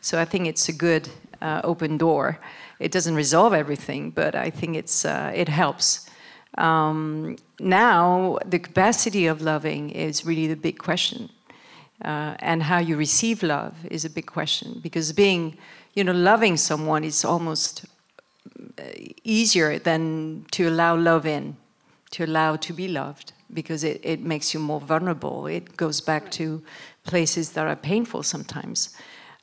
So 0.00 0.20
I 0.20 0.24
think 0.24 0.46
it's 0.46 0.68
a 0.68 0.72
good 0.72 1.08
uh, 1.40 1.60
open 1.64 1.96
door. 1.98 2.38
It 2.78 2.92
doesn't 2.92 3.14
resolve 3.14 3.54
everything, 3.54 4.10
but 4.10 4.34
I 4.34 4.50
think 4.50 4.76
it's 4.76 5.04
uh, 5.04 5.32
it 5.34 5.48
helps. 5.48 6.10
Um, 6.58 7.36
now, 7.58 8.38
the 8.44 8.58
capacity 8.58 9.26
of 9.26 9.40
loving 9.40 9.90
is 9.90 10.24
really 10.24 10.46
the 10.46 10.56
big 10.56 10.78
question. 10.78 11.30
Uh, 12.02 12.34
and 12.40 12.62
how 12.64 12.78
you 12.78 12.96
receive 12.96 13.42
love 13.42 13.74
is 13.90 14.04
a 14.04 14.10
big 14.10 14.26
question 14.26 14.80
because 14.82 15.12
being, 15.12 15.56
you 15.94 16.02
know, 16.02 16.12
loving 16.12 16.56
someone 16.56 17.04
is 17.04 17.24
almost 17.24 17.86
uh, 18.78 18.82
easier 19.22 19.78
than 19.78 20.44
to 20.50 20.68
allow 20.68 20.96
love 20.96 21.24
in, 21.24 21.56
to 22.10 22.24
allow 22.24 22.56
to 22.56 22.72
be 22.72 22.88
loved 22.88 23.32
because 23.52 23.84
it, 23.84 24.00
it 24.02 24.20
makes 24.20 24.52
you 24.52 24.60
more 24.60 24.80
vulnerable. 24.80 25.46
It 25.46 25.76
goes 25.76 26.00
back 26.00 26.30
to 26.32 26.62
places 27.04 27.52
that 27.52 27.66
are 27.66 27.76
painful 27.76 28.22
sometimes 28.22 28.96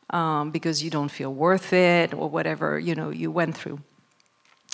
um, 0.09 0.51
because 0.51 0.83
you 0.83 0.89
don't 0.89 1.09
feel 1.09 1.33
worth 1.33 1.73
it 1.73 2.13
or 2.13 2.29
whatever, 2.29 2.77
you 2.77 2.95
know, 2.95 3.09
you 3.09 3.31
went 3.31 3.57
through. 3.57 3.79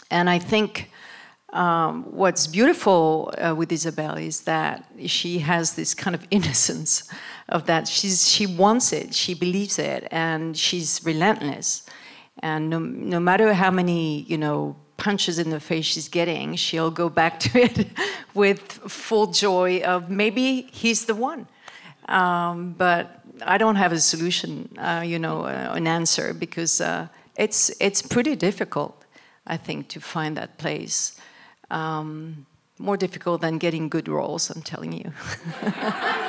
And 0.09 0.29
I 0.29 0.39
think 0.39 0.89
um, 1.53 2.03
what's 2.03 2.47
beautiful 2.47 3.33
uh, 3.37 3.55
with 3.55 3.71
Isabelle 3.71 4.17
is 4.17 4.41
that 4.41 4.85
she 5.05 5.39
has 5.39 5.75
this 5.75 5.93
kind 5.93 6.15
of 6.15 6.25
innocence 6.31 7.09
of 7.49 7.65
that. 7.65 7.87
She's, 7.87 8.29
she 8.29 8.45
wants 8.45 8.93
it, 8.93 9.13
she 9.13 9.33
believes 9.33 9.79
it, 9.79 10.07
and 10.11 10.57
she's 10.57 11.01
relentless. 11.03 11.83
And 12.39 12.69
no, 12.69 12.79
no 12.79 13.19
matter 13.19 13.53
how 13.53 13.71
many, 13.71 14.21
you 14.23 14.37
know, 14.37 14.75
punches 14.97 15.39
in 15.39 15.49
the 15.49 15.59
face 15.59 15.85
she's 15.85 16.09
getting, 16.09 16.55
she'll 16.55 16.91
go 16.91 17.09
back 17.09 17.39
to 17.45 17.59
it 17.59 17.87
with 18.33 18.61
full 18.61 19.27
joy 19.27 19.81
of 19.81 20.09
maybe 20.09 20.67
he's 20.71 21.05
the 21.05 21.15
one. 21.15 21.47
Um, 22.07 22.73
but 22.77 23.21
I 23.45 23.57
don't 23.57 23.75
have 23.75 23.91
a 23.91 23.99
solution, 23.99 24.69
uh, 24.77 25.03
you 25.05 25.19
know, 25.19 25.43
uh, 25.43 25.73
an 25.73 25.87
answer 25.87 26.33
because 26.33 26.81
uh, 26.81 27.07
it's 27.35 27.69
it's 27.79 28.01
pretty 28.01 28.35
difficult, 28.35 29.05
I 29.45 29.57
think, 29.57 29.89
to 29.89 29.99
find 29.99 30.37
that 30.37 30.57
place. 30.57 31.19
Um, 31.69 32.45
more 32.79 32.97
difficult 32.97 33.41
than 33.41 33.57
getting 33.57 33.89
good 33.89 34.07
roles, 34.07 34.49
I'm 34.49 34.61
telling 34.61 34.93
you. 34.93 35.11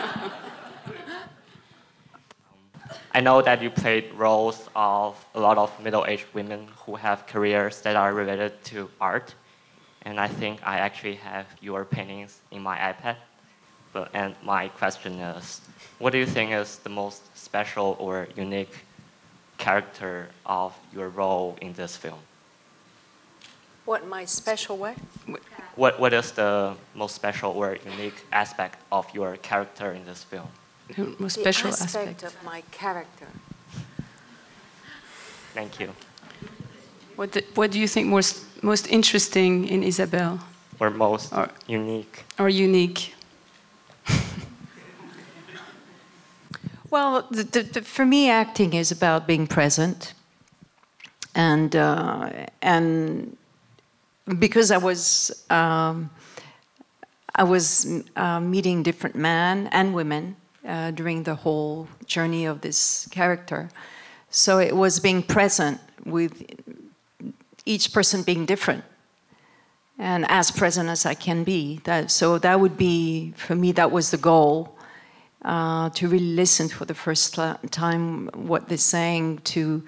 I 3.13 3.21
know 3.21 3.41
that 3.43 3.63
you 3.63 3.71
played 3.71 4.13
roles 4.15 4.69
of 4.77 5.17
a 5.35 5.41
lot 5.41 5.57
of 5.57 5.73
middle-aged 5.83 6.27
women 6.35 6.69
who 6.85 6.97
have 6.97 7.27
careers 7.27 7.81
that 7.81 7.97
are 7.97 8.13
related 8.13 8.63
to 8.65 8.91
art, 9.01 9.35
and 10.03 10.21
I 10.21 10.29
think 10.29 10.61
I 10.63 10.79
actually 10.79 11.17
have 11.17 11.47
your 11.61 11.85
paintings 11.85 12.41
in 12.51 12.63
my 12.63 12.77
iPad. 12.77 13.17
But 13.93 14.11
and 14.13 14.35
my 14.43 14.69
question 14.69 15.15
is, 15.15 15.63
what 15.99 16.13
do 16.13 16.19
you 16.19 16.27
think 16.27 16.53
is 16.53 16.79
the 16.79 16.91
most 16.91 17.23
special 17.37 17.97
or 17.99 18.29
unique 18.37 18.85
character 19.57 20.29
of 20.45 20.77
your 20.95 21.09
role 21.09 21.57
in 21.63 21.73
this 21.73 21.97
film? 21.97 22.21
What 23.87 24.07
my 24.07 24.27
special 24.27 24.77
way? 24.77 24.95
What 25.77 25.99
what 25.99 26.13
is 26.13 26.33
the 26.33 26.75
most 26.95 27.15
special 27.15 27.53
or 27.53 27.79
unique 27.85 28.25
aspect 28.33 28.77
of 28.93 29.07
your 29.15 29.37
character 29.39 29.93
in 29.93 30.05
this 30.05 30.23
film? 30.23 30.49
The 30.97 31.15
most 31.19 31.39
special 31.41 31.69
aspect, 31.71 31.95
aspect. 31.95 32.23
of 32.25 32.35
my 32.45 32.63
character. 32.71 33.27
Thank 35.55 35.81
you. 35.81 35.93
What 37.17 37.33
do, 37.33 37.41
what 37.55 37.71
do 37.71 37.79
you 37.81 37.89
think 37.89 38.07
most 38.07 38.45
most 38.63 38.87
interesting 38.89 39.67
in 39.69 39.83
Isabelle? 39.83 40.39
or 40.81 40.91
most 40.91 41.33
Or- 41.33 41.51
unique? 41.67 42.25
or 42.39 42.49
unique? 42.49 43.15
Well, 46.91 47.27
the, 47.31 47.43
the, 47.45 47.63
the, 47.65 47.83
for 47.83 48.07
me, 48.07 48.31
acting 48.31 48.73
is 48.73 48.91
about 48.91 49.27
being 49.27 49.47
present, 49.47 50.15
and 51.35 51.77
uh, 51.77 52.31
and 52.63 53.37
because 54.39 54.71
I 54.71 54.79
was 54.79 55.45
um, 55.51 56.09
I 57.35 57.43
was 57.45 57.87
uh, 58.17 58.41
meeting 58.41 58.83
different 58.83 59.17
men 59.17 59.67
and 59.71 59.93
women 59.95 60.37
uh, 60.69 60.91
during 60.93 61.25
the 61.25 61.35
whole 61.35 61.89
journey 62.07 62.45
of 62.45 62.61
this 62.61 63.09
character, 63.11 63.71
so 64.31 64.59
it 64.59 64.77
was 64.77 65.01
being 65.01 65.23
present 65.23 65.81
with 66.05 66.45
each 67.65 67.93
person 67.93 68.23
being 68.23 68.47
different 68.47 68.85
and 69.99 70.25
as 70.31 70.51
present 70.51 70.89
as 70.89 71.05
I 71.05 71.15
can 71.15 71.45
be. 71.45 71.81
That, 71.85 72.11
so 72.11 72.39
that 72.39 72.61
would 72.61 72.77
be 72.77 73.33
for 73.37 73.55
me. 73.55 73.73
That 73.73 73.91
was 73.91 74.11
the 74.11 74.17
goal 74.17 74.79
uh, 75.45 75.91
to 75.91 76.09
really 76.09 76.35
listen 76.35 76.69
for 76.69 76.85
the 76.85 76.95
first 76.95 77.39
time 77.71 78.29
what 78.35 78.69
they're 78.69 78.79
saying, 78.79 79.39
to 79.39 79.83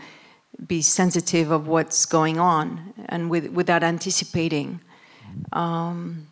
be 0.67 0.83
sensitive 0.83 1.51
of 1.51 1.69
what's 1.69 2.07
going 2.07 2.39
on, 2.39 2.93
and 3.07 3.31
with, 3.31 3.49
without 3.49 3.83
anticipating. 3.83 4.81
Um, 5.53 6.27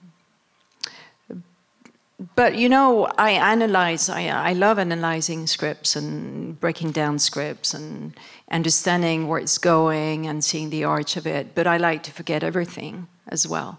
but 2.34 2.56
you 2.56 2.68
know, 2.68 3.06
I 3.16 3.30
analyze. 3.30 4.08
I, 4.08 4.26
I 4.26 4.52
love 4.52 4.78
analyzing 4.78 5.46
scripts 5.46 5.94
and 5.94 6.58
breaking 6.58 6.90
down 6.90 7.18
scripts 7.18 7.74
and 7.74 8.12
understanding 8.50 9.28
where 9.28 9.38
it's 9.38 9.58
going 9.58 10.26
and 10.26 10.44
seeing 10.44 10.70
the 10.70 10.84
arch 10.84 11.16
of 11.16 11.26
it. 11.26 11.54
But 11.54 11.66
I 11.66 11.76
like 11.76 12.02
to 12.04 12.10
forget 12.10 12.42
everything 12.42 13.06
as 13.28 13.46
well. 13.46 13.78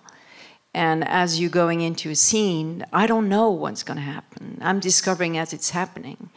And 0.74 1.06
as 1.08 1.40
you're 1.40 1.50
going 1.50 1.82
into 1.82 2.12
a 2.12 2.16
scene, 2.16 2.86
I 2.94 3.08
don't 3.08 3.28
know 3.28 3.50
what's 3.50 3.84
going 3.84 3.98
to 3.98 4.04
happen. 4.04 4.60
I'm 4.62 4.80
discovering 4.80 5.38
as 5.38 5.52
it's 5.52 5.72
happening. 5.72 6.30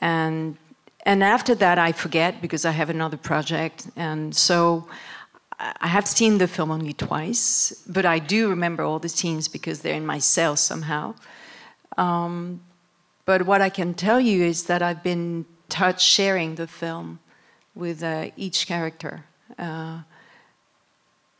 And 0.00 0.56
and 1.04 1.24
after 1.24 1.54
that, 1.56 1.78
I 1.78 1.92
forget 1.92 2.40
because 2.40 2.64
I 2.64 2.70
have 2.70 2.88
another 2.88 3.16
project. 3.16 3.88
And 3.96 4.34
so 4.34 4.86
I 5.62 5.86
have 5.86 6.08
seen 6.08 6.38
the 6.38 6.48
film 6.48 6.72
only 6.72 6.92
twice, 6.92 7.84
but 7.86 8.04
I 8.04 8.18
do 8.18 8.48
remember 8.48 8.82
all 8.82 8.98
the 8.98 9.08
scenes 9.08 9.46
because 9.46 9.80
they're 9.80 9.94
in 9.94 10.04
my 10.04 10.18
cell 10.18 10.56
somehow. 10.56 11.14
Um, 11.96 12.62
but 13.24 13.46
what 13.46 13.60
I 13.60 13.68
can 13.68 13.94
tell 13.94 14.20
you 14.20 14.42
is 14.42 14.64
that 14.64 14.82
I've 14.82 15.04
been 15.04 15.46
touched 15.68 16.04
sharing 16.04 16.56
the 16.56 16.66
film 16.66 17.20
with 17.76 18.02
uh, 18.02 18.30
each 18.36 18.66
character. 18.66 19.24
Uh, 19.56 20.00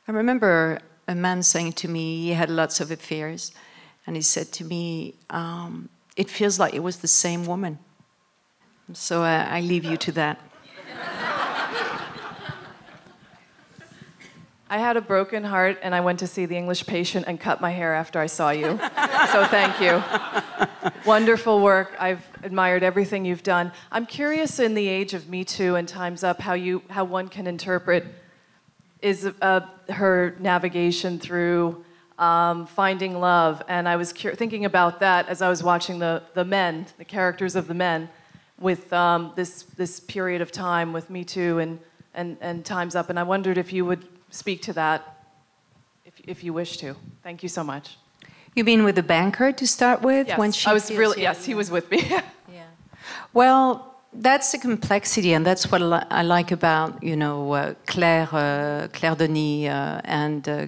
I 0.07 0.13
remember 0.13 0.79
a 1.09 1.17
man 1.17 1.43
saying 1.43 1.73
to 1.75 1.89
me, 1.89 2.23
he 2.23 2.31
had 2.31 2.49
lots 2.49 2.81
of 2.81 2.93
affairs, 2.93 3.51
and 4.07 4.15
he 4.15 4.23
said 4.23 4.53
to 4.53 4.65
me, 4.65 5.15
um, 5.31 5.89
It 6.17 6.31
feels 6.31 6.61
like 6.61 6.75
it 6.75 6.83
was 6.83 6.99
the 6.99 7.09
same 7.09 7.45
woman. 7.45 7.79
So 8.93 9.23
uh, 9.25 9.47
I 9.51 9.61
leave 9.63 9.85
you 9.85 9.97
to 9.97 10.13
that. 10.13 10.39
I 14.73 14.79
had 14.79 14.97
a 14.97 15.03
broken 15.03 15.45
heart 15.45 15.79
and 15.83 15.95
I 15.95 16.01
went 16.01 16.19
to 16.21 16.27
see 16.27 16.47
the 16.47 16.57
English 16.57 16.87
patient 16.87 17.27
and 17.29 17.39
cut 17.39 17.61
my 17.61 17.71
hair 17.71 17.93
after 17.93 18.19
I 18.19 18.25
saw 18.25 18.53
you. 18.53 18.79
so 19.31 19.45
thank 19.45 19.79
you. 19.83 20.03
Wonderful 21.05 21.61
work. 21.61 21.95
I've 21.99 22.27
admired 22.43 22.83
everything 22.83 23.27
you've 23.27 23.43
done. 23.43 23.71
I'm 23.91 24.07
curious 24.07 24.59
in 24.59 24.73
the 24.73 24.89
age 24.89 25.13
of 25.13 25.29
Me 25.29 25.45
Too 25.45 25.75
and 25.75 25.87
Time's 25.87 26.25
Up 26.25 26.41
how 26.41 26.55
you 26.55 26.81
how 26.89 27.05
one 27.05 27.29
can 27.29 27.47
interpret 27.47 28.07
is 29.03 29.31
uh, 29.43 29.61
her 29.91 30.37
navigation 30.41 31.19
through 31.19 31.85
um, 32.19 32.65
finding 32.65 33.21
love. 33.21 33.63
And 33.69 33.87
I 33.87 33.97
was 33.97 34.13
thinking 34.13 34.65
about 34.65 35.01
that 35.01 35.29
as 35.29 35.43
I 35.43 35.51
was 35.51 35.63
watching 35.63 35.99
the, 35.99 36.23
the 36.33 36.47
men, 36.47 36.87
the 36.97 37.05
characters 37.05 37.57
of 37.57 37.69
the 37.69 37.75
men, 37.75 38.09
with 38.59 38.91
um, 38.91 39.33
this, 39.37 39.65
this 39.77 40.01
period 40.01 40.41
of 40.41 40.51
time 40.51 40.95
with 40.95 41.11
Me 41.11 41.25
Too 41.25 41.59
and, 41.59 41.79
and, 42.15 42.39
and 42.41 42.65
Time's 42.65 42.95
Up. 42.95 43.11
And 43.11 43.19
I 43.19 43.23
wondered 43.23 43.59
if 43.59 43.71
you 43.71 43.85
would 43.85 44.03
speak 44.33 44.63
to 44.63 44.73
that, 44.73 45.01
if, 46.05 46.15
if 46.27 46.45
you 46.45 46.53
wish 46.53 46.77
to. 46.79 46.97
Thank 47.23 47.43
you 47.43 47.49
so 47.49 47.63
much. 47.63 47.97
You 48.55 48.65
mean 48.65 48.85
with 48.85 48.97
the 48.97 49.03
banker 49.03 49.53
to 49.53 49.67
start 49.67 50.03
with? 50.03 50.29
Yes, 50.29 50.39
when 50.39 50.53
she 50.53 50.69
I 50.69 50.73
was 50.73 50.89
feels- 50.89 50.99
really, 50.99 51.23
yes, 51.23 51.45
he 51.45 51.55
was 51.55 51.71
with 51.71 51.91
me. 51.91 51.99
yeah. 52.11 52.23
Well, 53.33 53.95
that's 54.13 54.53
the 54.53 54.59
complexity, 54.59 55.33
and 55.33 55.47
that's 55.47 55.71
what 55.71 55.81
I 55.83 56.07
I 56.11 56.23
like 56.23 56.53
about 56.53 57.03
you 57.03 57.17
know 57.17 57.53
uh, 57.53 57.75
Claire 57.87 58.29
uh, 58.33 58.89
Claire 58.93 59.15
Denis 59.17 59.69
uh, 59.71 60.01
and 60.05 60.49
uh, 60.49 60.67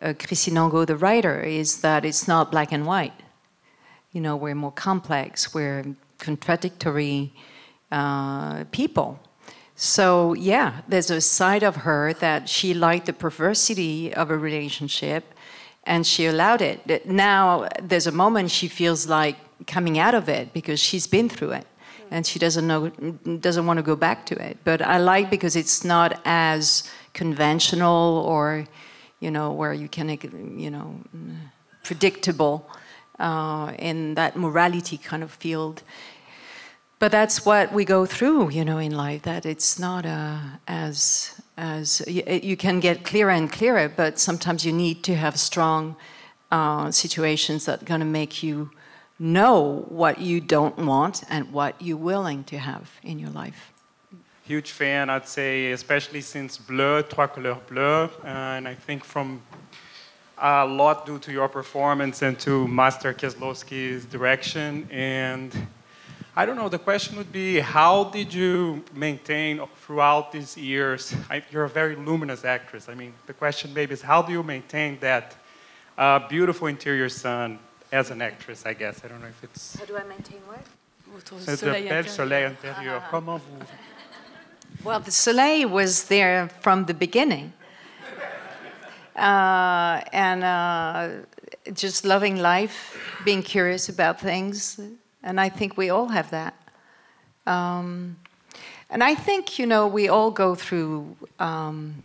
uh, 0.00 0.14
Christine 0.18 0.56
Angot, 0.56 0.86
the 0.86 0.96
writer, 0.96 1.40
is 1.42 1.80
that 1.82 2.04
it's 2.04 2.26
not 2.26 2.50
black 2.50 2.72
and 2.72 2.86
white. 2.86 3.12
You 4.12 4.22
know, 4.22 4.34
we're 4.36 4.54
more 4.54 4.72
complex. 4.72 5.52
We're 5.54 5.84
contradictory 6.18 7.32
uh, 7.92 8.64
people. 8.70 9.18
So 9.82 10.34
yeah, 10.34 10.82
there's 10.88 11.10
a 11.10 11.22
side 11.22 11.62
of 11.62 11.74
her 11.74 12.12
that 12.20 12.50
she 12.50 12.74
liked 12.74 13.06
the 13.06 13.14
perversity 13.14 14.12
of 14.12 14.30
a 14.30 14.36
relationship, 14.36 15.24
and 15.84 16.06
she 16.06 16.26
allowed 16.26 16.60
it. 16.60 17.06
Now 17.06 17.66
there's 17.80 18.06
a 18.06 18.12
moment 18.12 18.50
she 18.50 18.68
feels 18.68 19.06
like 19.06 19.36
coming 19.66 19.98
out 19.98 20.14
of 20.14 20.28
it 20.28 20.52
because 20.52 20.80
she's 20.80 21.06
been 21.06 21.30
through 21.30 21.52
it, 21.52 21.66
and 22.10 22.26
she 22.26 22.38
doesn't 22.38 22.66
know 22.66 22.90
doesn't 23.40 23.64
want 23.64 23.78
to 23.78 23.82
go 23.82 23.96
back 23.96 24.26
to 24.26 24.34
it. 24.34 24.58
But 24.64 24.82
I 24.82 24.98
like 24.98 25.30
because 25.30 25.56
it's 25.56 25.82
not 25.82 26.20
as 26.26 26.86
conventional 27.14 28.22
or, 28.28 28.66
you 29.20 29.30
know, 29.30 29.50
where 29.50 29.72
you 29.72 29.88
can 29.88 30.10
you 30.60 30.70
know 30.70 31.00
predictable 31.84 32.68
uh, 33.18 33.72
in 33.78 34.12
that 34.16 34.36
morality 34.36 34.98
kind 34.98 35.22
of 35.22 35.30
field 35.30 35.82
but 37.00 37.10
that's 37.10 37.44
what 37.44 37.72
we 37.72 37.84
go 37.84 38.06
through 38.06 38.50
you 38.50 38.64
know 38.64 38.78
in 38.78 38.92
life 38.92 39.22
that 39.22 39.44
it's 39.44 39.78
not 39.78 40.06
uh, 40.06 40.38
as 40.68 41.40
as 41.56 42.02
you, 42.06 42.22
you 42.42 42.56
can 42.56 42.78
get 42.78 43.04
clearer 43.04 43.30
and 43.30 43.50
clearer 43.50 43.88
but 43.88 44.20
sometimes 44.20 44.64
you 44.64 44.72
need 44.72 45.02
to 45.02 45.16
have 45.16 45.36
strong 45.36 45.96
uh, 46.52 46.90
situations 46.92 47.64
that 47.64 47.82
are 47.82 47.86
going 47.86 48.00
to 48.00 48.12
make 48.20 48.42
you 48.42 48.70
know 49.18 49.84
what 49.88 50.20
you 50.20 50.40
don't 50.40 50.78
want 50.78 51.24
and 51.28 51.52
what 51.52 51.74
you're 51.80 52.04
willing 52.12 52.44
to 52.44 52.58
have 52.58 52.88
in 53.02 53.18
your 53.18 53.30
life 53.30 53.72
huge 54.50 54.72
fan, 54.72 55.08
I'd 55.08 55.28
say, 55.28 55.70
especially 55.70 56.20
since 56.20 56.58
Bleu, 56.58 57.02
Trois 57.02 57.28
Couleurs 57.28 57.62
Bleu, 57.68 58.10
and 58.24 58.66
I 58.66 58.74
think 58.74 59.04
from 59.04 59.40
a 60.36 60.66
lot 60.66 61.06
due 61.06 61.20
to 61.20 61.30
your 61.30 61.48
performance 61.48 62.22
and 62.22 62.36
to 62.40 62.66
Master 62.66 63.14
Kieslowski's 63.14 64.06
direction. 64.06 64.88
And 64.90 65.54
I 66.36 66.46
don't 66.46 66.56
know, 66.56 66.68
the 66.68 66.78
question 66.78 67.16
would 67.16 67.32
be 67.32 67.58
how 67.58 68.04
did 68.04 68.32
you 68.32 68.84
maintain 68.94 69.60
throughout 69.76 70.30
these 70.30 70.56
years? 70.56 71.12
I, 71.28 71.42
you're 71.50 71.64
a 71.64 71.68
very 71.68 71.96
luminous 71.96 72.44
actress. 72.44 72.88
I 72.88 72.94
mean, 72.94 73.12
the 73.26 73.32
question 73.32 73.74
maybe 73.74 73.94
is 73.94 74.02
how 74.02 74.22
do 74.22 74.32
you 74.32 74.42
maintain 74.42 74.98
that 75.00 75.36
uh, 75.98 76.28
beautiful 76.28 76.68
interior 76.68 77.08
sun 77.08 77.58
as 77.90 78.10
an 78.10 78.22
actress, 78.22 78.64
I 78.64 78.74
guess? 78.74 79.04
I 79.04 79.08
don't 79.08 79.20
know 79.20 79.26
if 79.26 79.42
it's. 79.42 79.76
how 79.76 79.84
do 79.86 79.96
i 79.96 80.04
maintain 80.04 80.38
what 80.46 80.64
C'est 81.40 81.62
le 81.62 81.88
bel 81.88 82.08
soleil 82.08 82.46
intérieur. 82.46 83.02
Comment 83.10 83.38
vous. 83.38 83.66
Well, 84.84 85.00
the 85.00 85.10
soleil 85.10 85.68
was 85.68 86.04
there 86.04 86.48
from 86.60 86.84
the 86.86 86.94
beginning. 86.94 87.52
Uh, 89.16 90.00
and 90.12 90.44
uh, 90.44 91.08
just 91.74 92.04
loving 92.04 92.36
life, 92.36 92.96
being 93.24 93.42
curious 93.42 93.88
about 93.88 94.20
things. 94.20 94.80
And 95.22 95.40
I 95.40 95.48
think 95.48 95.76
we 95.76 95.90
all 95.90 96.08
have 96.08 96.30
that. 96.30 96.54
Um, 97.46 98.16
and 98.88 99.04
I 99.04 99.14
think, 99.14 99.58
you 99.58 99.66
know, 99.66 99.86
we 99.86 100.08
all 100.08 100.30
go 100.30 100.54
through 100.54 101.16
um, 101.38 102.02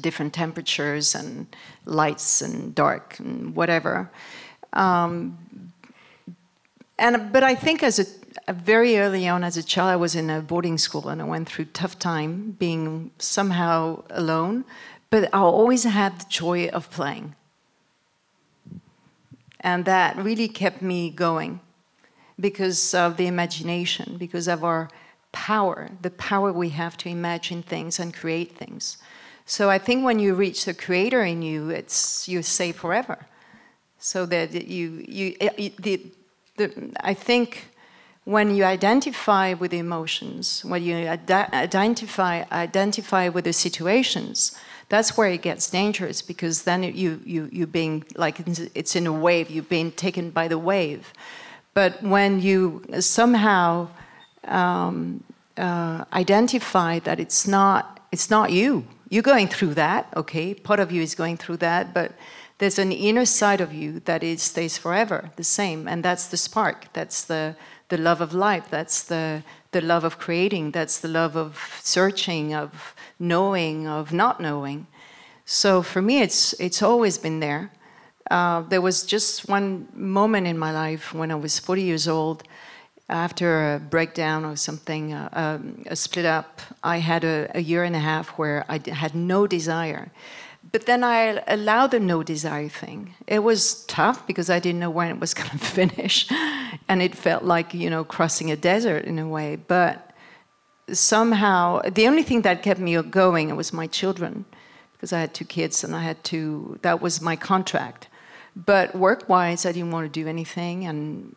different 0.00 0.32
temperatures 0.32 1.14
and 1.14 1.46
lights 1.84 2.42
and 2.42 2.74
dark 2.74 3.18
and 3.18 3.54
whatever. 3.54 4.10
Um, 4.72 5.38
and 6.98 7.32
but 7.32 7.42
I 7.42 7.54
think 7.54 7.82
as 7.82 7.98
a, 7.98 8.06
a 8.48 8.52
very 8.52 8.98
early 8.98 9.28
on 9.28 9.44
as 9.44 9.56
a 9.56 9.62
child, 9.62 9.90
I 9.90 9.96
was 9.96 10.14
in 10.14 10.30
a 10.30 10.40
boarding 10.40 10.78
school 10.78 11.08
and 11.08 11.20
I 11.20 11.24
went 11.24 11.48
through 11.48 11.66
tough 11.66 11.98
time 11.98 12.56
being 12.58 13.10
somehow 13.18 14.02
alone. 14.10 14.64
But 15.08 15.24
I 15.32 15.38
always 15.38 15.84
had 15.84 16.20
the 16.20 16.26
joy 16.28 16.68
of 16.68 16.88
playing, 16.90 17.34
and 19.58 19.84
that 19.84 20.16
really 20.16 20.46
kept 20.46 20.82
me 20.82 21.10
going 21.10 21.58
because 22.40 22.94
of 22.94 23.16
the 23.16 23.26
imagination, 23.26 24.16
because 24.18 24.48
of 24.48 24.64
our 24.64 24.88
power, 25.32 25.90
the 26.02 26.10
power 26.10 26.52
we 26.52 26.70
have 26.70 26.96
to 26.98 27.08
imagine 27.08 27.62
things 27.62 28.00
and 28.00 28.14
create 28.14 28.56
things. 28.56 28.98
So 29.46 29.68
I 29.68 29.78
think 29.78 30.04
when 30.04 30.18
you 30.18 30.34
reach 30.34 30.64
the 30.64 30.74
creator 30.74 31.22
in 31.22 31.42
you, 31.42 31.70
it's 31.70 32.28
you 32.28 32.42
say 32.42 32.72
forever. 32.72 33.26
So 33.98 34.24
that 34.26 34.52
you 34.66 35.04
you, 35.08 35.36
the, 35.78 36.06
the 36.56 36.92
I 37.00 37.14
think 37.14 37.70
when 38.24 38.54
you 38.54 38.64
identify 38.64 39.54
with 39.54 39.72
the 39.72 39.78
emotions, 39.78 40.64
when 40.64 40.82
you 40.82 40.94
identify 41.08 42.44
identify 42.52 43.28
with 43.28 43.44
the 43.44 43.52
situations, 43.52 44.58
that's 44.88 45.16
where 45.16 45.28
it 45.28 45.42
gets 45.42 45.68
dangerous 45.70 46.22
because 46.22 46.62
then 46.62 46.82
you 46.82 47.20
you 47.24 47.48
you 47.52 47.66
being 47.66 48.04
like 48.14 48.36
it's 48.74 48.94
in 48.96 49.06
a 49.06 49.12
wave, 49.12 49.50
you're 49.50 49.64
being 49.64 49.92
taken 49.92 50.30
by 50.30 50.48
the 50.48 50.58
wave. 50.58 51.12
But 51.74 52.02
when 52.02 52.40
you 52.40 52.84
somehow 53.00 53.88
um, 54.44 55.22
uh, 55.56 56.04
identify 56.12 56.98
that 57.00 57.20
it's 57.20 57.46
not 57.46 58.00
it's 58.12 58.28
not 58.28 58.50
you, 58.50 58.84
you're 59.08 59.22
going 59.22 59.48
through 59.48 59.74
that. 59.74 60.08
Okay, 60.16 60.54
part 60.54 60.80
of 60.80 60.90
you 60.90 61.02
is 61.02 61.14
going 61.14 61.36
through 61.36 61.58
that, 61.58 61.94
but 61.94 62.12
there's 62.58 62.78
an 62.78 62.92
inner 62.92 63.24
side 63.24 63.60
of 63.60 63.72
you 63.72 64.00
that 64.00 64.22
is 64.22 64.42
stays 64.42 64.76
forever 64.76 65.30
the 65.36 65.44
same, 65.44 65.86
and 65.86 66.04
that's 66.04 66.26
the 66.26 66.36
spark. 66.36 66.92
That's 66.92 67.24
the 67.24 67.56
the 67.90 67.98
love 67.98 68.20
of 68.22 68.32
life. 68.32 68.70
That's 68.70 69.02
the, 69.02 69.42
the 69.72 69.80
love 69.80 70.04
of 70.04 70.18
creating. 70.18 70.70
That's 70.70 70.98
the 70.98 71.08
love 71.08 71.36
of 71.36 71.80
searching, 71.82 72.54
of 72.54 72.94
knowing, 73.18 73.86
of 73.86 74.12
not 74.12 74.40
knowing. 74.40 74.86
So 75.44 75.82
for 75.82 76.00
me, 76.00 76.22
it's, 76.22 76.54
it's 76.54 76.82
always 76.82 77.18
been 77.18 77.40
there. 77.40 77.72
Uh, 78.30 78.62
there 78.62 78.80
was 78.80 79.04
just 79.04 79.48
one 79.48 79.88
moment 79.92 80.46
in 80.46 80.56
my 80.56 80.70
life 80.70 81.12
when 81.12 81.30
I 81.30 81.34
was 81.34 81.58
40 81.58 81.82
years 81.82 82.06
old, 82.06 82.44
after 83.10 83.74
a 83.74 83.80
breakdown 83.80 84.44
or 84.44 84.56
something, 84.56 85.12
uh, 85.12 85.28
um, 85.32 85.82
a 85.86 85.96
split 85.96 86.24
up, 86.24 86.60
I 86.84 86.98
had 86.98 87.24
a, 87.24 87.50
a 87.54 87.60
year 87.60 87.82
and 87.82 87.96
a 87.96 87.98
half 87.98 88.28
where 88.38 88.64
I 88.68 88.80
had 88.88 89.14
no 89.14 89.46
desire. 89.46 90.12
But 90.72 90.86
then 90.86 91.02
I 91.02 91.42
allowed 91.48 91.90
the 91.90 91.98
no 91.98 92.22
desire 92.22 92.68
thing. 92.68 93.14
It 93.26 93.40
was 93.40 93.84
tough 93.86 94.26
because 94.26 94.48
I 94.48 94.60
didn't 94.60 94.78
know 94.78 94.90
when 94.90 95.10
it 95.10 95.18
was 95.18 95.34
going 95.40 95.50
to 95.50 95.58
finish. 95.58 96.30
And 96.88 97.02
it 97.02 97.14
felt 97.14 97.42
like, 97.42 97.74
you 97.74 97.90
know, 97.90 98.04
crossing 98.04 98.50
a 98.50 98.56
desert 98.56 99.04
in 99.04 99.18
a 99.18 99.26
way. 99.26 99.56
But 99.56 100.10
somehow, 100.92 101.80
the 101.82 102.06
only 102.06 102.22
thing 102.22 102.42
that 102.42 102.62
kept 102.62 102.78
me 102.78 103.00
going 103.02 103.54
was 103.56 103.72
my 103.72 103.88
children 103.88 104.44
because 104.92 105.12
I 105.12 105.20
had 105.20 105.34
two 105.34 105.46
kids 105.46 105.82
and 105.82 105.96
I 105.96 106.02
had 106.02 106.22
to, 106.24 106.78
that 106.82 107.00
was 107.00 107.20
my 107.20 107.34
contract. 107.34 108.08
But 108.56 108.94
work 108.94 109.28
wise, 109.28 109.64
I 109.64 109.72
didn't 109.72 109.90
want 109.90 110.12
to 110.12 110.20
do 110.20 110.28
anything. 110.28 110.86
And 110.86 111.34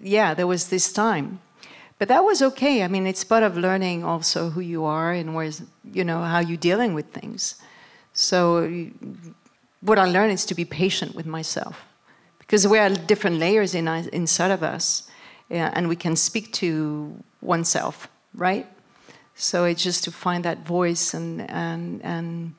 yeah, 0.00 0.34
there 0.34 0.46
was 0.46 0.68
this 0.68 0.92
time. 0.92 1.40
But 1.98 2.08
that 2.08 2.24
was 2.24 2.42
okay. 2.42 2.82
I 2.82 2.88
mean, 2.88 3.06
it's 3.06 3.24
part 3.24 3.42
of 3.42 3.56
learning 3.56 4.04
also 4.04 4.50
who 4.50 4.60
you 4.60 4.84
are 4.84 5.12
and 5.12 5.34
where's, 5.34 5.62
you 5.92 6.04
know, 6.04 6.22
how 6.22 6.40
you're 6.40 6.58
dealing 6.58 6.92
with 6.92 7.06
things. 7.06 7.54
So, 8.12 8.90
what 9.80 9.98
I 9.98 10.04
learned 10.04 10.32
is 10.32 10.44
to 10.46 10.54
be 10.54 10.64
patient 10.64 11.14
with 11.14 11.26
myself 11.26 11.84
because 12.38 12.66
we 12.66 12.78
are 12.78 12.90
different 12.90 13.38
layers 13.38 13.74
in, 13.74 13.88
inside 13.88 14.50
of 14.50 14.62
us, 14.62 15.08
and 15.50 15.88
we 15.88 15.96
can 15.96 16.16
speak 16.16 16.52
to 16.54 17.22
oneself, 17.40 18.08
right? 18.34 18.66
So 19.34 19.64
it's 19.64 19.82
just 19.82 20.04
to 20.04 20.10
find 20.10 20.44
that 20.44 20.66
voice 20.66 21.12
and 21.12 21.48
and 21.50 22.00
and 22.02 22.54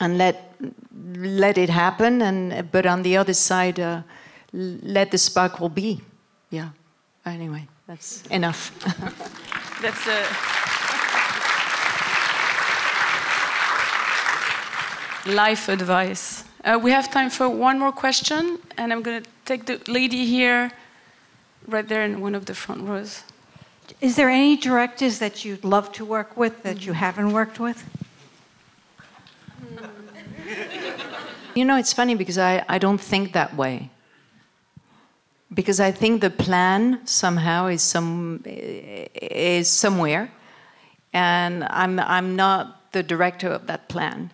and 0.00 0.18
let 0.18 0.54
let 1.14 1.58
it 1.58 1.70
happen, 1.70 2.22
and 2.22 2.70
but 2.70 2.86
on 2.86 3.02
the 3.02 3.16
other 3.16 3.34
side, 3.34 3.80
uh, 3.80 4.02
let 4.52 5.10
the 5.10 5.18
sparkle 5.18 5.68
be. 5.68 6.00
Yeah. 6.50 6.70
Anyway, 7.24 7.66
that's 7.86 8.22
enough. 8.26 8.72
that's 9.82 10.06
a. 10.06 10.56
life 15.26 15.68
advice. 15.68 16.44
Uh, 16.64 16.78
we 16.80 16.90
have 16.90 17.10
time 17.10 17.30
for 17.30 17.48
one 17.48 17.78
more 17.78 17.92
question, 17.92 18.58
and 18.76 18.92
I'm 18.92 19.02
going 19.02 19.22
to 19.22 19.30
take 19.44 19.66
the 19.66 19.80
lady 19.90 20.24
here, 20.24 20.70
right 21.66 21.86
there 21.86 22.02
in 22.02 22.20
one 22.20 22.34
of 22.34 22.46
the 22.46 22.54
front 22.54 22.82
rows. 22.88 23.22
Is 24.00 24.16
there 24.16 24.28
any 24.28 24.56
directors 24.56 25.18
that 25.18 25.44
you'd 25.44 25.64
love 25.64 25.92
to 25.92 26.04
work 26.04 26.36
with 26.36 26.62
that 26.62 26.84
you 26.84 26.92
haven't 26.92 27.32
worked 27.32 27.60
with? 27.60 27.84
You 31.56 31.64
know, 31.64 31.76
it's 31.76 31.92
funny 31.92 32.14
because 32.14 32.38
I, 32.38 32.64
I 32.68 32.78
don't 32.78 33.00
think 33.00 33.32
that 33.32 33.56
way. 33.56 33.90
Because 35.52 35.80
I 35.80 35.90
think 35.90 36.20
the 36.20 36.30
plan 36.30 37.00
somehow 37.06 37.66
is 37.66 37.82
some 37.82 38.42
is 38.44 39.70
somewhere, 39.70 40.30
and 41.12 41.64
I'm 41.64 41.98
I'm 42.00 42.36
not 42.36 42.92
the 42.92 43.02
director 43.02 43.48
of 43.48 43.66
that 43.66 43.88
plan 43.88 44.30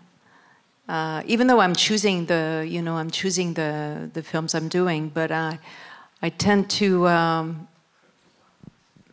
uh, 0.88 1.22
even 1.26 1.46
though 1.46 1.60
I'm 1.60 1.74
choosing 1.74 2.26
the, 2.26 2.66
you 2.68 2.82
know, 2.82 2.96
I'm 2.96 3.10
choosing 3.10 3.54
the, 3.54 4.10
the 4.12 4.22
films 4.22 4.54
I'm 4.54 4.68
doing, 4.68 5.08
but 5.08 5.30
I, 5.30 5.58
I 6.20 6.28
tend 6.28 6.68
to 6.70 7.08
um, 7.08 7.68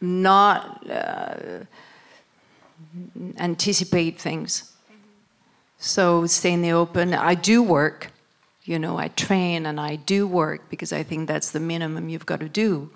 not 0.02 0.89
uh, 0.89 1.36
anticipate 3.38 4.19
things. 4.19 4.74
So 5.80 6.26
stay 6.28 6.52
in 6.52 6.62
the 6.62 6.74
open. 6.74 7.13
I 7.13 7.36
do 7.36 7.63
work, 7.63 8.12
you 8.65 8.78
know, 8.78 8.98
I 8.98 9.08
train 9.08 9.65
and 9.65 9.80
I 9.80 9.96
do 9.96 10.28
work 10.28 10.70
because 10.70 10.92
I 10.92 11.04
think 11.04 11.28
that's 11.28 11.52
the 11.52 11.60
minimum 11.60 12.10
you've 12.10 12.26
got 12.26 12.42
to 12.42 12.50
do. 12.50 12.89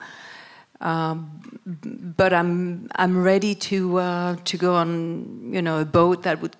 Um, 0.81 2.13
but 2.17 2.33
I'm 2.33 2.89
I'm 2.95 3.23
ready 3.23 3.55
to 3.55 3.97
uh, 3.97 4.35
to 4.43 4.57
go 4.57 4.75
on, 4.75 5.53
you 5.53 5.61
know, 5.61 5.79
a 5.79 5.85
boat 5.85 6.23
that 6.23 6.41
would 6.41 6.57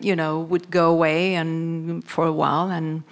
you 0.00 0.16
know, 0.16 0.40
would 0.40 0.70
go 0.70 0.90
away 0.90 1.34
and 1.34 2.02
for 2.04 2.26
a 2.26 2.32
while 2.32 2.70
and 2.70 3.04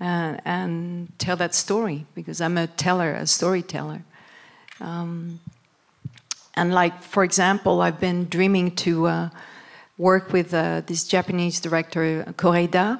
uh, 0.00 0.38
and 0.44 1.12
tell 1.18 1.36
that 1.36 1.54
story 1.54 2.06
because 2.14 2.40
I'm 2.40 2.56
a 2.56 2.66
teller, 2.66 3.12
a 3.12 3.26
storyteller. 3.26 4.02
Um, 4.80 5.40
and 6.54 6.74
like, 6.74 7.02
for 7.02 7.22
example, 7.22 7.82
I've 7.82 8.00
been 8.00 8.24
dreaming 8.24 8.74
to 8.76 9.06
uh, 9.06 9.28
work 10.00 10.32
with 10.32 10.54
uh, 10.54 10.80
this 10.86 11.04
Japanese 11.04 11.60
director 11.60 12.24
Koreeda, 12.38 12.98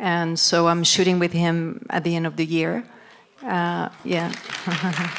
and 0.00 0.36
so 0.36 0.66
I'm 0.66 0.82
shooting 0.82 1.20
with 1.20 1.32
him 1.32 1.86
at 1.88 2.02
the 2.02 2.16
end 2.16 2.26
of 2.26 2.34
the 2.36 2.44
year. 2.44 2.84
Uh, 3.42 3.88
yeah. 4.04 4.32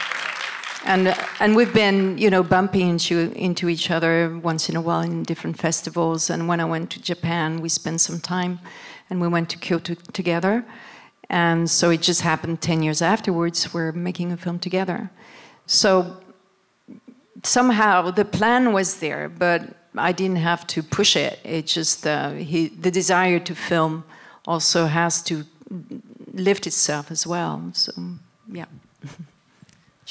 and 0.86 1.16
and 1.40 1.56
we've 1.56 1.74
been 1.74 2.18
you 2.18 2.30
know 2.30 2.44
bumping 2.44 2.90
into 2.90 3.32
into 3.36 3.70
each 3.70 3.90
other 3.90 4.38
once 4.44 4.68
in 4.68 4.76
a 4.76 4.82
while 4.82 5.02
in 5.02 5.24
different 5.24 5.56
festivals 5.56 6.32
and 6.32 6.48
when 6.48 6.60
i 6.60 6.66
went 6.66 6.90
to 6.90 7.00
japan 7.00 7.62
we 7.62 7.70
spent 7.70 8.02
some 8.02 8.20
time 8.20 8.60
and 9.12 9.22
we 9.22 9.28
went 9.28 9.48
to 9.48 9.60
kyoto 9.60 9.94
together 10.12 10.66
and 11.30 11.70
so 11.70 11.92
it 11.92 12.02
just 12.02 12.22
happened 12.22 12.62
10 12.62 12.82
years 12.82 13.00
afterwards 13.00 13.72
we're 13.76 13.92
making 13.92 14.32
a 14.32 14.38
film 14.38 14.58
together 14.58 15.12
so 15.68 16.18
somehow 17.44 18.10
the 18.10 18.26
plan 18.26 18.74
was 18.74 19.00
there 19.02 19.30
but 19.30 19.81
i 19.96 20.12
didn't 20.12 20.38
have 20.38 20.66
to 20.68 20.84
push 20.84 21.16
it 21.16 21.40
it 21.44 21.68
just 21.68 22.08
uh, 22.08 22.32
he, 22.32 22.68
the 22.68 22.92
desire 22.92 23.40
to 23.40 23.56
film 23.56 24.04
also 24.46 24.86
has 24.86 25.22
to 25.22 25.44
lift 26.34 26.68
itself 26.68 27.12
as 27.12 27.28
well 27.28 27.72
so 27.74 27.92
yeah 28.52 28.66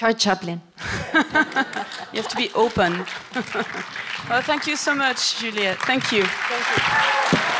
Charles 0.00 0.16
Chaplin. 0.16 0.62
you 1.12 2.22
have 2.22 2.28
to 2.28 2.36
be 2.36 2.50
open. 2.54 3.04
well, 4.30 4.40
thank 4.40 4.66
you 4.66 4.74
so 4.74 4.94
much, 4.94 5.38
Juliette. 5.38 5.78
Thank 5.80 6.10
you. 6.10 6.24
Thank 6.24 7.34
you. 7.34 7.59